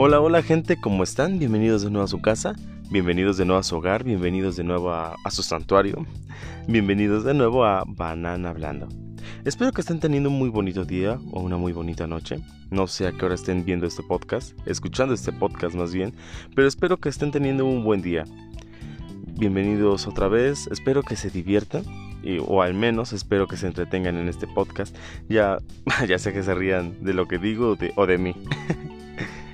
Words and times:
Hola, 0.00 0.20
hola 0.20 0.44
gente, 0.44 0.80
¿cómo 0.80 1.02
están? 1.02 1.40
Bienvenidos 1.40 1.82
de 1.82 1.90
nuevo 1.90 2.04
a 2.04 2.08
su 2.08 2.20
casa, 2.20 2.54
bienvenidos 2.88 3.36
de 3.36 3.44
nuevo 3.44 3.58
a 3.58 3.64
su 3.64 3.74
hogar, 3.74 4.04
bienvenidos 4.04 4.54
de 4.54 4.62
nuevo 4.62 4.92
a, 4.92 5.16
su 5.28 5.42
santuario, 5.42 6.06
bienvenidos 6.68 7.24
de 7.24 7.34
nuevo 7.34 7.64
a 7.64 7.82
Banana 7.84 8.50
Hablando. 8.50 8.86
Espero 9.44 9.72
que 9.72 9.80
estén 9.80 9.98
teniendo 9.98 10.28
un 10.30 10.38
muy 10.38 10.50
bonito 10.50 10.84
día 10.84 11.18
o 11.32 11.40
una 11.40 11.56
muy 11.56 11.72
bonita 11.72 12.06
noche. 12.06 12.38
No 12.70 12.86
sé 12.86 13.08
a 13.08 13.12
qué 13.12 13.24
hora 13.24 13.34
estén 13.34 13.64
viendo 13.64 13.88
este 13.88 14.04
podcast, 14.04 14.56
escuchando 14.66 15.14
este 15.14 15.32
podcast 15.32 15.74
más 15.74 15.92
bien, 15.92 16.14
pero 16.54 16.68
espero 16.68 16.98
que 16.98 17.08
estén 17.08 17.32
teniendo 17.32 17.66
un 17.66 17.82
buen 17.82 18.00
día. 18.00 18.22
Bienvenidos 19.36 20.06
otra 20.06 20.28
vez, 20.28 20.68
espero 20.70 21.02
que 21.02 21.16
se 21.16 21.28
diviertan 21.28 21.82
o 22.46 22.62
al 22.62 22.74
menos 22.74 23.12
espero 23.12 23.48
que 23.48 23.56
se 23.56 23.66
entretengan 23.66 24.16
en 24.16 24.28
este 24.28 24.46
podcast. 24.46 24.94
Ya, 25.28 25.58
ya 26.08 26.20
sé 26.20 26.32
que 26.32 26.44
se 26.44 26.54
rían 26.54 27.02
de 27.02 27.14
lo 27.14 27.26
que 27.26 27.38
digo 27.38 27.76
o 27.96 28.06
de, 28.06 28.18
mí. 28.18 28.36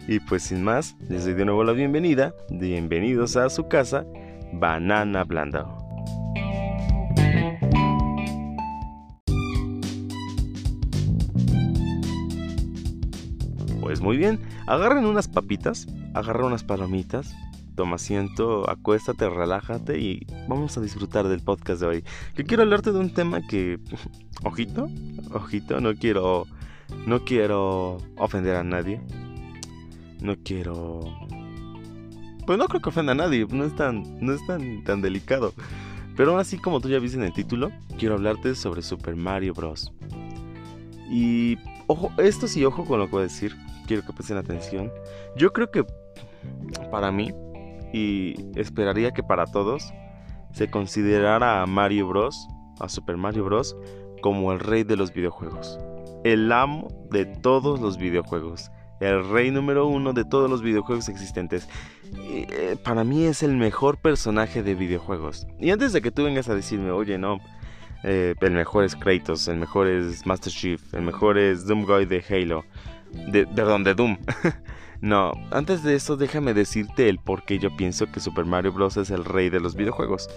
y 0.07 0.21
pues 0.21 0.43
sin 0.43 0.63
más, 0.63 0.97
les 1.09 1.25
doy 1.25 1.35
de 1.35 1.45
nuevo 1.45 1.65
la 1.65 1.73
bienvenida. 1.73 2.35
Bienvenidos 2.51 3.37
a 3.37 3.49
su 3.49 3.69
casa, 3.69 4.05
Banana 4.53 5.25
Blanda. 5.25 5.67
Pues 13.81 14.01
muy 14.01 14.17
bien, 14.17 14.41
agarren 14.67 15.07
unas 15.07 15.29
papitas, 15.29 15.87
agarren 16.15 16.47
unas 16.47 16.65
palomitas, 16.65 17.35
toma 17.75 17.97
asiento, 17.97 18.69
acuéstate, 18.69 19.29
relájate 19.29 19.99
y 19.99 20.27
vamos 20.49 20.77
a 20.77 20.81
disfrutar 20.81 21.29
del 21.29 21.41
podcast 21.41 21.81
de 21.81 21.87
hoy. 21.87 22.05
Que 22.35 22.45
quiero 22.45 22.63
hablarte 22.63 22.93
de 22.93 22.99
un 22.99 23.13
tema 23.13 23.41
que, 23.47 23.79
ojito, 24.45 24.89
ojito, 25.33 25.81
no 25.81 25.95
quiero, 25.95 26.47
no 27.07 27.25
quiero 27.25 27.99
ofender 28.17 28.57
a 28.57 28.65
nadie. 28.65 29.01
No 30.25 30.37
quiero, 30.43 31.01
pues 32.47 32.59
no 32.59 32.67
creo 32.67 32.81
que 32.81 32.89
ofenda 32.89 33.13
a 33.13 33.15
nadie, 33.15 33.47
no 33.51 33.67
es 33.67 33.77
tan, 33.77 34.25
no 34.25 34.33
es 34.33 34.45
tan, 34.47 34.83
tan 34.83 35.03
delicado. 35.03 35.53
Pero 36.17 36.31
aún 36.31 36.41
así, 36.41 36.57
como 36.57 36.81
tú 36.81 36.89
ya 36.89 36.99
viste 36.99 37.19
en 37.19 37.25
el 37.25 37.35
título, 37.35 37.71
quiero 37.99 38.15
hablarte 38.15 38.55
sobre 38.55 38.81
Super 38.81 39.17
Mario 39.17 39.53
Bros. 39.53 39.93
Y 41.11 41.59
ojo, 41.89 42.11
esto 42.17 42.49
sí, 42.49 42.65
ojo 42.65 42.87
con 42.87 43.01
lo 43.01 43.05
que 43.05 43.13
voy 43.13 43.21
a 43.21 43.25
decir. 43.25 43.55
Quiero 43.87 44.03
que 44.07 44.15
presten 44.15 44.39
atención. 44.39 44.91
Yo 45.37 45.53
creo 45.53 45.71
que 45.71 45.85
para 46.91 47.13
mí, 47.13 47.31
y 47.93 48.35
esperaría 48.59 49.11
que 49.11 49.23
para 49.23 49.45
todos 49.45 49.93
se 50.55 50.71
considerara 50.71 51.61
a 51.61 51.67
Mario 51.67 52.09
Bros, 52.09 52.49
a 52.81 52.89
Super 52.89 53.19
Mario 53.19 53.45
Bros, 53.45 53.77
como 54.23 54.53
el 54.53 54.61
rey 54.61 54.85
de 54.85 54.97
los 54.97 55.13
videojuegos, 55.13 55.79
el 56.25 56.51
amo 56.51 56.89
de 57.11 57.27
todos 57.27 57.79
los 57.79 57.99
videojuegos, 57.99 58.71
el 59.09 59.29
rey 59.29 59.51
número 59.51 59.87
uno 59.87 60.13
de 60.13 60.25
todos 60.25 60.51
los 60.51 60.63
videojuegos 60.63 61.09
existentes. 61.09 61.69
Eh, 62.17 62.77
para 62.83 63.05
mí 63.05 63.25
es 63.25 63.43
el 63.43 63.57
mejor 63.57 63.99
personaje 63.99 64.63
de 64.63 64.75
videojuegos. 64.75 65.47
Y 65.59 65.71
antes 65.71 65.93
de 65.93 66.03
que 66.03 66.11
tú 66.11 66.25
vengas 66.25 66.49
a 66.49 66.55
decirme, 66.55 66.91
oye, 66.91 67.19
no, 67.19 67.39
eh, 68.03 68.35
el 68.41 68.53
mejor 68.53 68.85
es 68.85 68.97
Kratos, 68.97 69.49
el 69.49 69.57
mejor 69.57 69.87
es 69.89 70.27
Master 70.27 70.53
Chief, 70.53 70.95
el 70.95 71.03
mejor 71.03 71.39
es 71.39 71.67
Doomguy 71.67 72.05
de 72.05 72.25
Halo, 72.29 72.65
de, 73.29 73.47
perdón, 73.47 73.85
de 73.85 73.95
Doom. 73.95 74.19
No, 75.01 75.33
antes 75.51 75.83
de 75.83 75.97
eso 75.97 76.17
déjame 76.17 76.55
decirte 76.55 77.11
el 77.11 77.19
por 77.19 77.45
qué 77.45 77.59
yo 77.59 77.77
pienso 77.77 78.11
que 78.11 78.21
Super 78.21 78.47
Mario 78.47 78.73
Bros. 78.73 78.97
es 78.97 79.11
el 79.11 79.27
rey 79.27 79.51
de 79.51 79.61
los 79.61 79.75
videojuegos. 79.75 80.31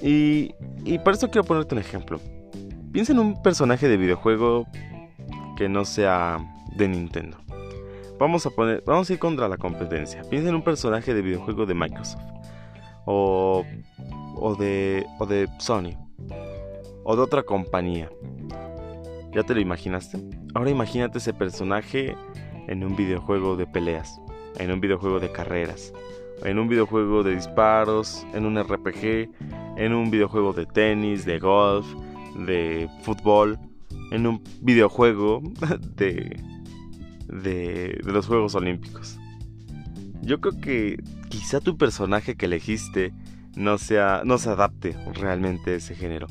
Y, 0.00 0.54
y 0.84 1.00
por 1.00 1.14
eso 1.14 1.28
quiero 1.30 1.42
ponerte 1.42 1.74
un 1.74 1.80
ejemplo. 1.80 2.20
Piensa 2.92 3.12
en 3.12 3.18
un 3.18 3.42
personaje 3.42 3.88
de 3.88 3.96
videojuego 3.96 4.68
que 5.56 5.68
no 5.68 5.84
sea 5.84 6.38
de 6.76 6.86
Nintendo. 6.86 7.38
Vamos 8.18 8.44
a 8.46 8.50
poner, 8.50 8.82
vamos 8.84 9.08
a 9.08 9.12
ir 9.12 9.18
contra 9.18 9.48
la 9.48 9.56
competencia. 9.56 10.22
Piensa 10.28 10.48
en 10.48 10.56
un 10.56 10.62
personaje 10.62 11.14
de 11.14 11.22
videojuego 11.22 11.66
de 11.66 11.74
Microsoft. 11.74 12.22
O 13.04 13.64
o 14.34 14.54
de 14.56 15.06
o 15.18 15.26
de 15.26 15.48
Sony. 15.58 15.96
O 17.04 17.16
de 17.16 17.22
otra 17.22 17.42
compañía. 17.42 18.10
¿Ya 19.32 19.42
te 19.42 19.54
lo 19.54 19.60
imaginaste? 19.60 20.18
Ahora 20.54 20.70
imagínate 20.70 21.18
ese 21.18 21.32
personaje 21.32 22.16
en 22.66 22.82
un 22.82 22.96
videojuego 22.96 23.56
de 23.56 23.66
peleas, 23.66 24.20
en 24.58 24.72
un 24.72 24.80
videojuego 24.80 25.20
de 25.20 25.30
carreras, 25.30 25.92
en 26.44 26.58
un 26.58 26.68
videojuego 26.68 27.22
de 27.22 27.34
disparos, 27.34 28.26
en 28.34 28.46
un 28.46 28.58
RPG, 28.60 29.30
en 29.76 29.92
un 29.92 30.10
videojuego 30.10 30.52
de 30.52 30.66
tenis, 30.66 31.24
de 31.24 31.38
golf, 31.38 31.86
de 32.46 32.88
fútbol, 33.02 33.58
en 34.10 34.26
un 34.26 34.42
videojuego 34.60 35.42
de, 35.96 36.36
de, 37.28 38.00
de 38.04 38.12
los 38.12 38.26
Juegos 38.26 38.54
Olímpicos. 38.54 39.18
Yo 40.22 40.40
creo 40.40 40.60
que 40.60 41.02
quizá 41.28 41.60
tu 41.60 41.76
personaje 41.76 42.36
que 42.36 42.46
elegiste 42.46 43.12
no, 43.56 43.78
sea, 43.78 44.22
no 44.24 44.38
se 44.38 44.50
adapte 44.50 44.96
realmente 45.14 45.72
a 45.72 45.76
ese 45.76 45.94
género. 45.94 46.26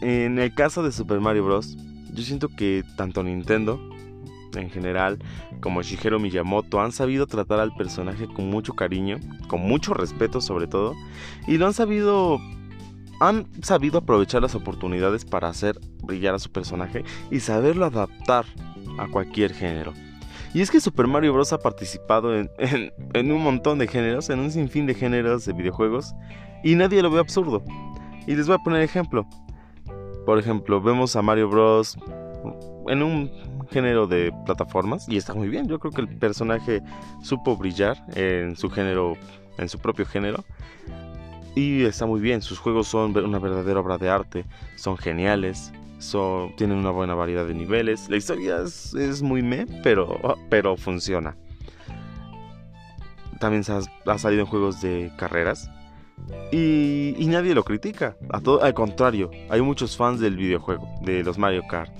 En 0.00 0.38
el 0.38 0.54
caso 0.54 0.82
de 0.82 0.92
Super 0.92 1.20
Mario 1.20 1.44
Bros., 1.44 1.76
yo 2.12 2.22
siento 2.24 2.48
que 2.48 2.84
tanto 2.96 3.22
Nintendo 3.22 3.80
en 4.54 4.70
general, 4.70 5.18
como 5.60 5.82
Shigeru 5.82 6.18
Miyamoto, 6.18 6.80
han 6.80 6.92
sabido 6.92 7.26
tratar 7.26 7.60
al 7.60 7.74
personaje 7.74 8.26
con 8.26 8.48
mucho 8.48 8.74
cariño, 8.74 9.18
con 9.46 9.60
mucho 9.60 9.94
respeto 9.94 10.40
sobre 10.40 10.66
todo, 10.66 10.94
y 11.46 11.58
lo 11.58 11.66
han 11.66 11.74
sabido 11.74 12.40
han 13.20 13.46
sabido 13.62 13.98
aprovechar 13.98 14.40
las 14.40 14.54
oportunidades 14.54 15.26
para 15.26 15.48
hacer 15.48 15.78
brillar 16.02 16.34
a 16.34 16.38
su 16.38 16.50
personaje 16.50 17.04
y 17.30 17.40
saberlo 17.40 17.84
adaptar 17.84 18.46
a 18.98 19.08
cualquier 19.08 19.52
género. 19.52 19.92
Y 20.52 20.62
es 20.62 20.70
que 20.70 20.80
Super 20.80 21.06
Mario 21.06 21.32
Bros. 21.32 21.52
ha 21.52 21.58
participado 21.58 22.36
en, 22.58 23.32
un 23.32 23.42
montón 23.42 23.78
de 23.78 23.86
géneros, 23.86 24.30
en 24.30 24.40
un 24.40 24.50
sinfín 24.50 24.86
de 24.86 24.94
géneros 24.94 25.44
de 25.44 25.52
videojuegos, 25.52 26.14
y 26.64 26.74
nadie 26.74 27.02
lo 27.02 27.10
ve 27.10 27.20
absurdo. 27.20 27.62
Y 28.26 28.34
les 28.34 28.46
voy 28.46 28.56
a 28.56 28.64
poner 28.64 28.82
ejemplo. 28.82 29.26
Por 30.26 30.38
ejemplo, 30.38 30.80
vemos 30.80 31.16
a 31.16 31.22
Mario 31.22 31.48
Bros. 31.48 31.96
en 32.88 33.02
un 33.02 33.30
género 33.70 34.06
de 34.06 34.32
plataformas 34.44 35.08
y 35.08 35.16
está 35.16 35.34
muy 35.34 35.48
bien. 35.48 35.68
Yo 35.68 35.78
creo 35.78 35.92
que 35.92 36.00
el 36.00 36.08
personaje 36.08 36.82
supo 37.22 37.56
brillar 37.56 37.96
en 38.16 38.56
su 38.56 38.68
género, 38.68 39.16
en 39.58 39.68
su 39.68 39.78
propio 39.78 40.04
género. 40.04 40.44
Y 41.54 41.84
está 41.84 42.06
muy 42.06 42.20
bien, 42.20 42.42
sus 42.42 42.58
juegos 42.58 42.88
son 42.88 43.16
una 43.16 43.38
verdadera 43.38 43.80
obra 43.80 43.98
de 43.98 44.08
arte, 44.08 44.44
son 44.76 44.96
geniales, 44.96 45.72
tienen 46.56 46.78
una 46.78 46.90
buena 46.90 47.14
variedad 47.14 47.46
de 47.46 47.54
niveles. 47.54 48.08
La 48.08 48.16
historia 48.16 48.60
es, 48.62 49.22
muy 49.22 49.42
me, 49.42 49.66
pero, 49.82 50.38
pero 50.48 50.76
funciona. 50.76 51.36
También 53.38 53.64
ha, 54.06 54.18
salido 54.18 54.42
en 54.42 54.46
juegos 54.46 54.80
de 54.80 55.10
carreras. 55.16 55.70
Y, 56.52 57.14
y 57.16 57.26
nadie 57.26 57.54
lo 57.54 57.64
critica. 57.64 58.16
A 58.30 58.40
todo, 58.40 58.62
al 58.62 58.74
contrario, 58.74 59.30
hay 59.48 59.62
muchos 59.62 59.96
fans 59.96 60.20
del 60.20 60.36
videojuego, 60.36 60.86
de 61.02 61.22
los 61.22 61.38
Mario 61.38 61.62
Kart. 61.68 61.90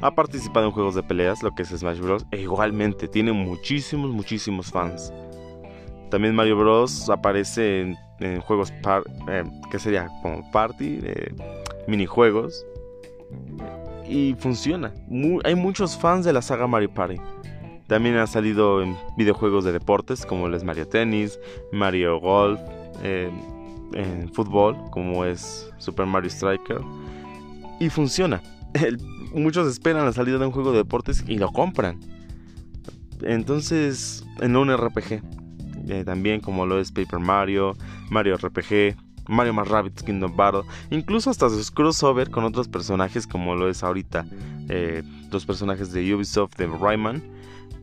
Ha 0.00 0.14
participado 0.14 0.66
en 0.66 0.72
juegos 0.72 0.94
de 0.94 1.02
peleas, 1.02 1.42
lo 1.42 1.54
que 1.54 1.62
es 1.62 1.68
Smash 1.68 1.98
Bros. 1.98 2.24
E 2.30 2.40
igualmente 2.40 3.08
tiene 3.08 3.32
muchísimos, 3.32 4.10
muchísimos 4.10 4.70
fans. 4.70 5.12
También 6.10 6.34
Mario 6.34 6.56
Bros. 6.56 7.10
aparece 7.10 7.94
en, 8.20 8.40
juegos 8.40 8.72
eh, 9.28 9.44
que 9.70 9.78
sería 9.78 10.08
como 10.22 10.48
party, 10.50 11.00
eh, 11.02 11.34
minijuegos. 11.86 12.64
Y 14.08 14.34
funciona. 14.38 14.92
hay 15.44 15.54
muchos 15.54 15.96
fans 15.96 16.24
de 16.24 16.32
la 16.32 16.42
saga 16.42 16.66
Mario 16.66 16.92
Party. 16.92 17.16
También 17.86 18.16
ha 18.16 18.26
salido 18.26 18.82
en 18.82 18.96
videojuegos 19.16 19.64
de 19.64 19.72
deportes 19.72 20.26
como 20.26 20.46
el 20.46 20.64
Mario 20.64 20.86
Tennis, 20.86 21.38
Mario 21.72 22.20
Golf, 22.20 22.60
eh, 23.02 23.30
en 23.94 24.32
fútbol 24.32 24.76
como 24.90 25.24
es 25.24 25.70
Super 25.78 26.06
Mario 26.06 26.28
Striker. 26.28 26.80
Y 27.80 27.88
funciona. 27.88 28.42
Muchos 29.34 29.68
esperan 29.68 30.04
la 30.04 30.12
salida 30.12 30.38
de 30.38 30.46
un 30.46 30.52
juego 30.52 30.72
de 30.72 30.78
deportes 30.78 31.24
y 31.26 31.38
lo 31.38 31.50
compran. 31.50 31.98
Entonces, 33.22 34.24
en 34.40 34.56
un 34.56 34.74
RPG, 34.74 35.22
eh, 35.88 36.04
también 36.04 36.40
como 36.40 36.66
lo 36.66 36.78
es 36.78 36.92
Paper 36.92 37.18
Mario, 37.18 37.76
Mario 38.10 38.36
RPG, 38.36 38.96
Mario 39.28 39.52
más 39.52 39.68
Rabbids 39.68 40.02
Kingdom 40.02 40.34
Battle, 40.34 40.62
incluso 40.90 41.30
hasta 41.30 41.48
sus 41.48 41.70
crossover 41.70 42.30
con 42.30 42.44
otros 42.44 42.68
personajes 42.68 43.26
como 43.26 43.54
lo 43.54 43.68
es 43.68 43.82
ahorita 43.82 44.26
eh, 44.68 45.02
los 45.30 45.46
personajes 45.46 45.92
de 45.92 46.14
Ubisoft 46.14 46.56
de 46.56 46.66
Rayman, 46.66 47.22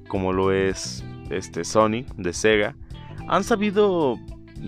como 0.08 0.34
lo 0.34 0.52
es 0.52 1.04
este 1.30 1.64
Sonic 1.64 2.14
de 2.16 2.34
Sega, 2.34 2.76
han 3.28 3.44
sabido 3.44 4.18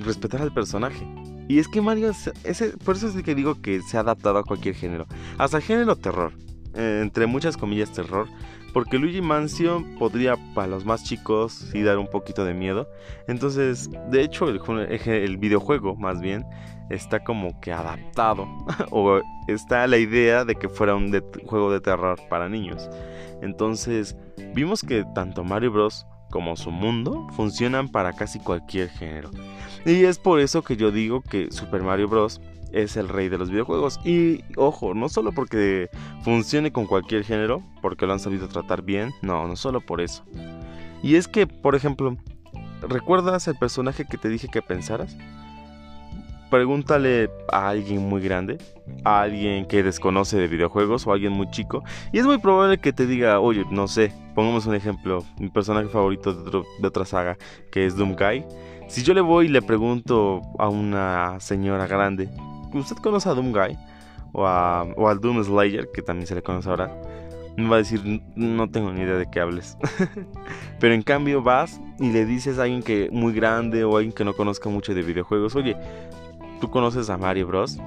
respetar 0.04 0.42
al 0.42 0.54
personaje. 0.54 1.06
Y 1.48 1.60
es 1.60 1.68
que 1.68 1.82
Mario, 1.82 2.12
ese, 2.44 2.78
por 2.78 2.96
eso 2.96 3.08
es 3.08 3.24
que 3.24 3.36
digo 3.36 3.62
que 3.62 3.82
se 3.82 3.98
ha 3.98 4.02
adaptado 4.02 4.38
a 4.38 4.44
cualquier 4.44 4.76
género, 4.76 5.08
hasta 5.38 5.58
el 5.58 5.64
género 5.64 5.96
terror. 5.96 6.34
Eh, 6.74 7.00
entre 7.02 7.26
muchas 7.26 7.58
comillas, 7.58 7.92
terror. 7.92 8.28
Porque 8.74 9.00
Luigi 9.00 9.22
Mansion 9.22 9.96
podría 9.98 10.36
para 10.54 10.68
los 10.68 10.86
más 10.86 11.04
chicos 11.04 11.54
sí 11.54 11.82
dar 11.82 11.98
un 11.98 12.08
poquito 12.08 12.46
de 12.46 12.54
miedo. 12.54 12.90
Entonces, 13.28 13.90
de 14.10 14.22
hecho, 14.22 14.48
el, 14.50 14.62
el 15.08 15.38
videojuego 15.38 15.96
más 15.96 16.22
bien 16.22 16.46
está 16.90 17.24
como 17.24 17.60
que 17.60 17.72
adaptado. 17.72 18.48
o 18.92 19.20
está 19.48 19.88
la 19.88 19.98
idea 19.98 20.46
de 20.46 20.56
que 20.56 20.70
fuera 20.70 20.96
un 20.96 21.12
juego 21.46 21.72
de 21.72 21.82
terror 21.82 22.20
para 22.30 22.50
niños. 22.50 22.90
Entonces, 23.42 24.16
vimos 24.54 24.82
que 24.82 25.06
tanto 25.16 25.44
Mario 25.44 25.72
Bros. 25.72 26.06
como 26.30 26.56
su 26.58 26.72
mundo 26.72 27.28
funcionan 27.36 27.88
para 27.88 28.14
casi 28.14 28.40
cualquier 28.40 28.90
género. 28.90 29.32
Y 29.86 30.04
es 30.04 30.20
por 30.20 30.40
eso 30.40 30.62
que 30.62 30.76
yo 30.76 30.92
digo 30.92 31.22
que 31.22 31.52
Super 31.52 31.84
Mario 31.84 32.08
Bros. 32.08 32.42
Es 32.72 32.98
el 32.98 33.10
rey 33.10 33.30
de 33.30 33.38
los 33.38 33.50
videojuegos. 33.50 34.00
Y 34.04 34.44
ojo, 34.56 34.94
no 34.94 35.10
solo 35.10 35.32
porque 35.32 35.90
funcione 36.24 36.72
con 36.72 36.86
cualquier 36.86 37.24
género, 37.24 37.64
porque 37.82 38.06
lo 38.06 38.14
han 38.14 38.20
sabido 38.20 38.48
tratar 38.48 38.82
bien, 38.82 39.12
no, 39.22 39.48
no 39.48 39.56
solo 39.56 39.82
por 39.82 40.02
eso. 40.02 40.24
Y 41.04 41.16
es 41.16 41.28
que, 41.28 41.48
por 41.48 41.76
ejemplo, 41.76 42.18
¿recuerdas 42.82 43.48
el 43.48 43.56
personaje 43.56 44.06
que 44.06 44.18
te 44.18 44.30
dije 44.30 44.48
que 44.48 44.62
pensaras? 44.62 45.16
pregúntale 46.50 47.30
a 47.52 47.70
alguien 47.70 48.08
muy 48.08 48.22
grande, 48.22 48.58
a 49.04 49.22
alguien 49.22 49.66
que 49.66 49.84
desconoce 49.84 50.38
de 50.38 50.48
videojuegos 50.48 51.06
o 51.06 51.12
a 51.12 51.16
alguien 51.16 51.34
muy 51.34 51.50
chico, 51.52 51.84
y 52.12 52.20
es 52.20 52.26
muy 52.26 52.38
probable 52.38 52.78
que 52.78 52.94
te 52.94 53.06
diga, 53.06 53.40
oye, 53.40 53.66
no 53.70 53.88
sé, 53.88 54.14
pongamos 54.36 54.66
un 54.66 54.76
ejemplo, 54.76 55.24
mi 55.40 55.50
personaje 55.50 55.88
favorito 55.88 56.34
de, 56.34 56.88
otra 56.88 57.06
saga, 57.06 57.38
que 57.72 57.86
es 57.86 57.96
Doomguy. 57.96 58.46
Si 58.88 59.04
yo 59.04 59.14
le 59.14 59.22
voy 59.22 59.48
y 59.48 59.50
le 59.50 59.62
pregunto 59.62 60.42
a 60.58 60.70
una 60.70 61.40
señora 61.40 61.88
grande, 61.88 62.30
¿usted 62.80 62.98
conoce 62.98 63.30
a 63.30 63.34
Doomguy? 63.34 63.78
O, 64.34 64.46
a, 64.46 64.84
o 64.96 65.08
al 65.08 65.20
Doom 65.20 65.44
Slayer, 65.44 65.90
que 65.94 66.02
también 66.02 66.28
se 66.28 66.36
le 66.36 66.42
conoce 66.42 66.70
ahora, 66.70 66.92
va 67.66 67.76
a 67.76 67.80
decir, 67.80 68.22
no 68.36 68.70
tengo 68.70 68.92
ni 68.92 69.02
idea 69.02 69.16
de 69.16 69.30
qué 69.30 69.40
hables. 69.40 69.78
Pero 70.80 70.94
en 70.94 71.02
cambio 71.02 71.42
vas 71.42 71.82
y 72.00 72.12
le 72.12 72.26
dices 72.26 72.60
a 72.60 72.64
alguien 72.64 72.84
que 72.84 73.10
muy 73.12 73.34
grande 73.34 73.84
o 73.84 73.96
a 73.96 74.00
alguien 74.00 74.14
que 74.14 74.24
no 74.24 74.34
conozca 74.34 74.70
mucho 74.70 74.94
de 74.94 75.02
videojuegos, 75.02 75.56
oye, 75.56 75.76
tú 76.62 76.70
conoces 76.70 77.10
a 77.10 77.18
Mario 77.18 77.48
Bros. 77.48 77.80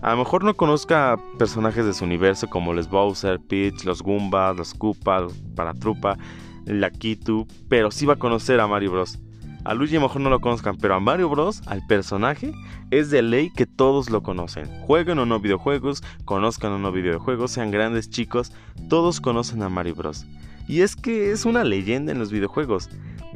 A 0.00 0.10
lo 0.10 0.18
mejor 0.18 0.44
no 0.44 0.54
conozca 0.54 1.18
personajes 1.38 1.84
de 1.84 1.94
su 1.94 2.04
universo 2.04 2.48
como 2.48 2.72
los 2.72 2.88
Bowser, 2.88 3.40
Peach, 3.40 3.84
los 3.84 4.02
Goombas, 4.02 4.56
los 4.56 4.74
Koopa, 4.74 5.20
los 5.20 5.34
Paratrupa, 5.54 6.18
la 6.66 6.90
Kitu, 6.90 7.46
pero 7.68 7.90
sí 7.90 8.04
va 8.06 8.14
a 8.14 8.18
conocer 8.18 8.60
a 8.60 8.66
Mario 8.66 8.92
Bros. 8.92 9.18
A 9.64 9.72
Luigi 9.72 9.98
mejor 9.98 10.20
no 10.20 10.28
lo 10.28 10.40
conozcan, 10.40 10.76
pero 10.76 10.94
a 10.94 11.00
Mario 11.00 11.30
Bros, 11.30 11.62
al 11.66 11.86
personaje, 11.86 12.52
es 12.90 13.10
de 13.10 13.22
ley 13.22 13.50
que 13.50 13.64
todos 13.64 14.10
lo 14.10 14.22
conocen. 14.22 14.66
Jueguen 14.82 15.18
o 15.18 15.26
no 15.26 15.40
videojuegos, 15.40 16.02
conozcan 16.26 16.72
o 16.72 16.78
no 16.78 16.92
videojuegos, 16.92 17.52
sean 17.52 17.70
grandes, 17.70 18.10
chicos, 18.10 18.52
todos 18.90 19.22
conocen 19.22 19.62
a 19.62 19.70
Mario 19.70 19.94
Bros. 19.94 20.26
Y 20.68 20.82
es 20.82 20.96
que 20.96 21.30
es 21.30 21.46
una 21.46 21.64
leyenda 21.64 22.12
en 22.12 22.18
los 22.18 22.30
videojuegos. 22.30 22.90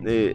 Eh, 0.04 0.34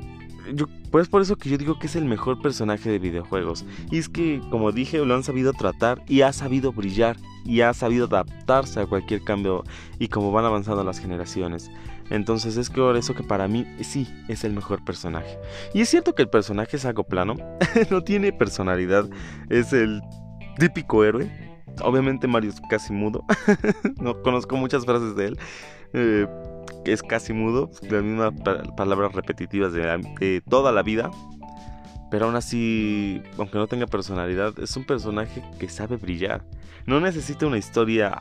pues 0.91 1.07
por 1.07 1.21
eso 1.21 1.37
que 1.37 1.49
yo 1.49 1.57
digo 1.57 1.79
que 1.79 1.87
es 1.87 1.95
el 1.95 2.05
mejor 2.05 2.41
personaje 2.41 2.89
de 2.89 2.99
videojuegos. 2.99 3.65
Y 3.91 3.97
es 3.97 4.09
que, 4.09 4.41
como 4.49 4.71
dije, 4.71 5.03
lo 5.05 5.15
han 5.15 5.23
sabido 5.23 5.53
tratar 5.53 6.03
y 6.07 6.21
ha 6.21 6.33
sabido 6.33 6.71
brillar 6.73 7.17
y 7.45 7.61
ha 7.61 7.73
sabido 7.73 8.05
adaptarse 8.05 8.79
a 8.79 8.85
cualquier 8.85 9.23
cambio 9.23 9.63
y 9.99 10.07
como 10.07 10.31
van 10.31 10.45
avanzando 10.45 10.83
las 10.83 10.99
generaciones. 10.99 11.69
Entonces 12.09 12.57
es 12.57 12.69
por 12.69 12.95
eso 12.97 13.15
que 13.15 13.23
para 13.23 13.47
mí 13.47 13.65
sí 13.81 14.07
es 14.27 14.43
el 14.43 14.53
mejor 14.53 14.83
personaje. 14.83 15.37
Y 15.73 15.81
es 15.81 15.89
cierto 15.89 16.13
que 16.15 16.21
el 16.21 16.29
personaje 16.29 16.77
es 16.77 16.85
algo 16.85 17.03
plano, 17.03 17.35
no 17.89 18.03
tiene 18.03 18.31
personalidad, 18.33 19.09
es 19.49 19.73
el 19.73 20.01
típico 20.57 21.03
héroe. 21.03 21.29
Obviamente 21.81 22.27
Mario 22.27 22.51
es 22.51 22.61
casi 22.69 22.93
mudo, 22.93 23.25
no 23.99 24.21
conozco 24.21 24.55
muchas 24.57 24.85
frases 24.85 25.15
de 25.15 25.27
él. 25.27 25.39
Eh, 25.93 26.27
es 26.85 27.01
casi 27.01 27.33
mudo, 27.33 27.69
las 27.89 28.03
mismas 28.03 28.33
palabras 28.75 29.13
repetitivas 29.13 29.73
de, 29.73 30.43
toda 30.49 30.71
la 30.71 30.83
vida. 30.83 31.09
Pero 32.11 32.25
aún 32.25 32.35
así, 32.35 33.23
aunque 33.39 33.57
no 33.57 33.67
tenga 33.67 33.87
personalidad, 33.87 34.53
es 34.59 34.75
un 34.77 34.85
personaje 34.85 35.43
que 35.59 35.67
sabe 35.67 35.97
brillar. 35.97 36.43
No 36.85 36.99
necesita 36.99 37.47
una 37.47 37.57
historia 37.57 38.19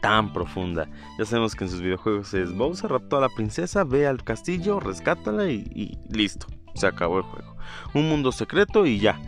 tan 0.00 0.32
profunda. 0.32 0.88
Ya 1.18 1.24
sabemos 1.24 1.54
que 1.54 1.64
en 1.64 1.70
sus 1.70 1.80
videojuegos 1.80 2.32
es 2.34 2.54
Bowser 2.56 2.90
raptó 2.90 3.18
a 3.18 3.20
la 3.20 3.28
princesa, 3.28 3.84
ve 3.84 4.06
al 4.06 4.24
castillo, 4.24 4.80
rescátala 4.80 5.50
y, 5.50 5.66
y 5.74 5.98
listo. 6.08 6.46
Se 6.74 6.86
acabó 6.86 7.18
el 7.18 7.24
juego. 7.24 7.56
Un 7.94 8.08
mundo 8.08 8.32
secreto 8.32 8.86
y 8.86 8.98
ya. 8.98 9.18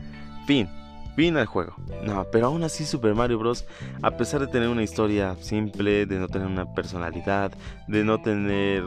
Fin. 0.46 0.68
Fin 1.16 1.36
al 1.36 1.46
juego. 1.46 1.76
No, 2.04 2.24
pero 2.32 2.46
aún 2.46 2.62
así 2.62 2.84
Super 2.84 3.14
Mario 3.14 3.38
Bros. 3.38 3.66
A 4.02 4.12
pesar 4.12 4.40
de 4.40 4.46
tener 4.46 4.68
una 4.68 4.82
historia 4.82 5.36
simple, 5.40 6.06
de 6.06 6.18
no 6.18 6.28
tener 6.28 6.46
una 6.46 6.72
personalidad, 6.72 7.52
de 7.86 8.04
no 8.04 8.22
tener, 8.22 8.84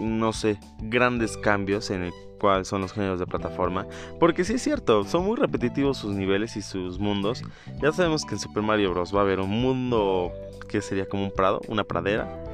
no 0.00 0.32
sé, 0.32 0.58
grandes 0.80 1.36
cambios 1.36 1.90
en 1.90 2.04
el 2.04 2.12
cual 2.40 2.64
son 2.64 2.80
los 2.80 2.92
géneros 2.92 3.20
de 3.20 3.26
plataforma. 3.26 3.86
Porque 4.18 4.44
sí 4.44 4.54
es 4.54 4.62
cierto, 4.62 5.04
son 5.04 5.24
muy 5.24 5.36
repetitivos 5.36 5.98
sus 5.98 6.14
niveles 6.16 6.56
y 6.56 6.62
sus 6.62 6.98
mundos. 6.98 7.44
Ya 7.80 7.92
sabemos 7.92 8.24
que 8.24 8.34
en 8.34 8.40
Super 8.40 8.62
Mario 8.62 8.90
Bros. 8.90 9.14
va 9.14 9.20
a 9.20 9.22
haber 9.22 9.38
un 9.38 9.50
mundo 9.50 10.32
que 10.68 10.80
sería 10.80 11.08
como 11.08 11.24
un 11.24 11.30
prado, 11.30 11.60
una 11.68 11.84
pradera. 11.84 12.44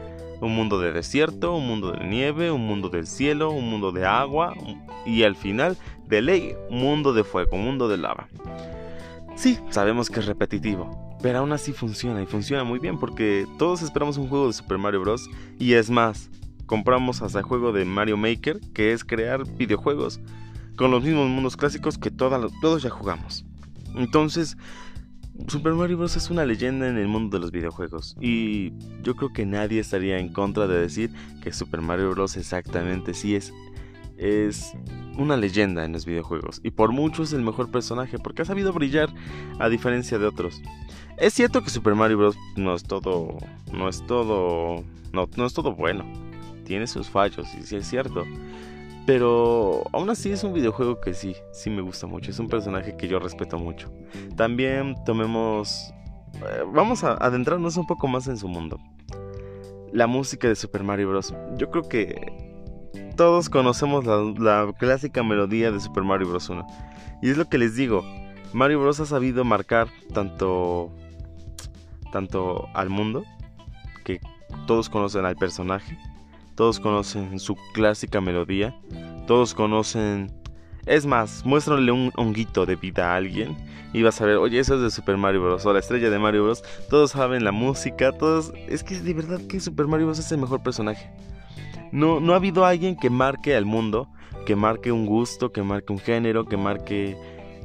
Un 0.40 0.54
mundo 0.54 0.78
de 0.78 0.92
desierto, 0.92 1.56
un 1.56 1.66
mundo 1.66 1.92
de 1.92 2.04
nieve, 2.04 2.50
un 2.50 2.66
mundo 2.66 2.90
del 2.90 3.06
cielo, 3.06 3.50
un 3.50 3.70
mundo 3.70 3.90
de 3.90 4.04
agua 4.04 4.52
y 5.06 5.22
al 5.22 5.34
final 5.34 5.78
de 6.06 6.20
ley, 6.20 6.54
mundo 6.68 7.14
de 7.14 7.24
fuego, 7.24 7.56
un 7.56 7.64
mundo 7.64 7.88
de 7.88 7.96
lava. 7.96 8.28
Sí, 9.34 9.58
sabemos 9.70 10.10
que 10.10 10.20
es 10.20 10.26
repetitivo, 10.26 11.16
pero 11.22 11.38
aún 11.38 11.52
así 11.52 11.72
funciona 11.72 12.22
y 12.22 12.26
funciona 12.26 12.64
muy 12.64 12.78
bien 12.78 12.98
porque 12.98 13.46
todos 13.58 13.80
esperamos 13.80 14.18
un 14.18 14.28
juego 14.28 14.48
de 14.48 14.52
Super 14.52 14.76
Mario 14.76 15.00
Bros. 15.00 15.28
Y 15.58 15.72
es 15.72 15.88
más, 15.88 16.30
compramos 16.66 17.22
hasta 17.22 17.38
el 17.38 17.44
juego 17.44 17.72
de 17.72 17.84
Mario 17.84 18.16
Maker, 18.16 18.60
que 18.74 18.92
es 18.92 19.04
crear 19.04 19.44
videojuegos 19.56 20.20
con 20.76 20.90
los 20.90 21.02
mismos 21.02 21.28
mundos 21.28 21.56
clásicos 21.56 21.98
que 21.98 22.10
todos 22.10 22.82
ya 22.82 22.90
jugamos. 22.90 23.44
Entonces, 23.94 24.56
Super 25.48 25.74
Mario 25.74 25.98
Bros. 25.98 26.16
es 26.16 26.30
una 26.30 26.44
leyenda 26.44 26.88
en 26.88 26.96
el 26.96 27.08
mundo 27.08 27.36
de 27.36 27.40
los 27.42 27.52
videojuegos 27.52 28.16
y 28.20 28.72
yo 29.02 29.14
creo 29.16 29.32
que 29.32 29.46
nadie 29.46 29.80
estaría 29.80 30.18
en 30.18 30.32
contra 30.32 30.66
de 30.66 30.80
decir 30.80 31.10
que 31.42 31.52
Super 31.52 31.82
Mario 31.82 32.10
Bros. 32.10 32.36
exactamente 32.36 33.14
sí 33.14 33.36
es 33.36 33.52
es 34.16 34.72
una 35.18 35.36
leyenda 35.36 35.84
en 35.84 35.92
los 35.92 36.06
videojuegos 36.06 36.62
y 36.64 36.70
por 36.70 36.90
mucho 36.90 37.22
es 37.22 37.34
el 37.34 37.42
mejor 37.42 37.70
personaje 37.70 38.18
porque 38.18 38.42
ha 38.42 38.44
sabido 38.46 38.72
brillar 38.72 39.10
a 39.58 39.68
diferencia 39.68 40.18
de 40.18 40.26
otros. 40.26 40.62
Es 41.18 41.34
cierto 41.34 41.62
que 41.62 41.70
Super 41.70 41.94
Mario 41.94 42.18
Bros 42.18 42.36
no 42.56 42.74
es 42.74 42.82
todo 42.82 43.36
no 43.72 43.88
es 43.88 44.04
todo 44.06 44.82
no, 45.12 45.28
no 45.36 45.46
es 45.46 45.52
todo 45.52 45.74
bueno. 45.74 46.04
Tiene 46.66 46.86
sus 46.86 47.08
fallos 47.08 47.46
y 47.54 47.62
sí 47.62 47.76
es 47.76 47.86
cierto. 47.86 48.24
Pero 49.06 49.84
aún 49.92 50.10
así 50.10 50.32
es 50.32 50.42
un 50.42 50.52
videojuego 50.52 51.00
que 51.00 51.14
sí, 51.14 51.36
sí 51.52 51.70
me 51.70 51.80
gusta 51.80 52.08
mucho. 52.08 52.32
Es 52.32 52.40
un 52.40 52.48
personaje 52.48 52.96
que 52.96 53.06
yo 53.06 53.20
respeto 53.20 53.56
mucho. 53.56 53.90
También 54.36 54.96
tomemos... 55.06 55.94
Eh, 56.34 56.64
vamos 56.72 57.04
a 57.04 57.12
adentrarnos 57.12 57.76
un 57.76 57.86
poco 57.86 58.08
más 58.08 58.26
en 58.26 58.36
su 58.36 58.48
mundo. 58.48 58.80
La 59.92 60.08
música 60.08 60.48
de 60.48 60.56
Super 60.56 60.82
Mario 60.82 61.10
Bros. 61.10 61.32
Yo 61.56 61.70
creo 61.70 61.88
que 61.88 62.46
todos 63.16 63.48
conocemos 63.48 64.04
la, 64.04 64.72
clásica 64.76 65.22
melodía 65.22 65.70
de 65.70 65.78
Super 65.78 66.02
Mario 66.02 66.28
Bros. 66.28 66.50
1. 66.50 66.66
Y 67.22 67.30
es 67.30 67.38
lo 67.38 67.48
que 67.48 67.58
les 67.58 67.76
digo, 67.76 68.04
Mario 68.52 68.80
Bros. 68.80 68.98
ha 68.98 69.06
sabido 69.06 69.44
marcar 69.44 69.86
tanto, 70.12 70.90
tanto 72.10 72.66
al 72.74 72.90
mundo, 72.90 73.24
que 74.04 74.20
todos 74.66 74.90
conocen 74.90 75.24
al 75.24 75.36
personaje, 75.36 75.96
todos 76.56 76.80
conocen 76.80 77.38
su 77.38 77.56
clásica 77.72 78.20
melodía, 78.20 78.74
todos 79.26 79.54
conocen... 79.54 80.32
Es 80.86 81.04
más, 81.04 81.44
muéstrale 81.44 81.90
un 81.90 82.12
honguito 82.16 82.64
de 82.64 82.76
vida 82.76 83.12
a 83.12 83.16
alguien 83.16 83.56
y 83.92 84.02
vas 84.02 84.20
a 84.20 84.26
ver, 84.26 84.36
oye, 84.36 84.60
eso 84.60 84.76
es 84.76 84.82
de 84.82 84.90
Super 84.90 85.16
Mario 85.16 85.42
Bros. 85.42 85.66
o 85.66 85.72
la 85.72 85.80
estrella 85.80 86.10
de 86.10 86.18
Mario 86.18 86.44
Bros. 86.44 86.62
Todos 86.88 87.10
saben 87.10 87.44
la 87.44 87.50
música, 87.50 88.12
todos... 88.12 88.52
Es 88.68 88.84
que 88.84 89.00
de 89.00 89.14
verdad 89.14 89.40
que 89.48 89.58
Super 89.58 89.86
Mario 89.86 90.06
Bros. 90.06 90.18
es 90.18 90.30
el 90.30 90.38
mejor 90.38 90.62
personaje. 90.62 91.10
No, 91.90 92.20
no 92.20 92.34
ha 92.34 92.36
habido 92.36 92.64
alguien 92.64 92.96
que 92.96 93.10
marque 93.10 93.56
al 93.56 93.64
mundo, 93.64 94.08
que 94.46 94.54
marque 94.54 94.92
un 94.92 95.06
gusto, 95.06 95.50
que 95.50 95.62
marque 95.62 95.92
un 95.92 95.98
género, 95.98 96.44
que 96.44 96.56
marque 96.56 97.16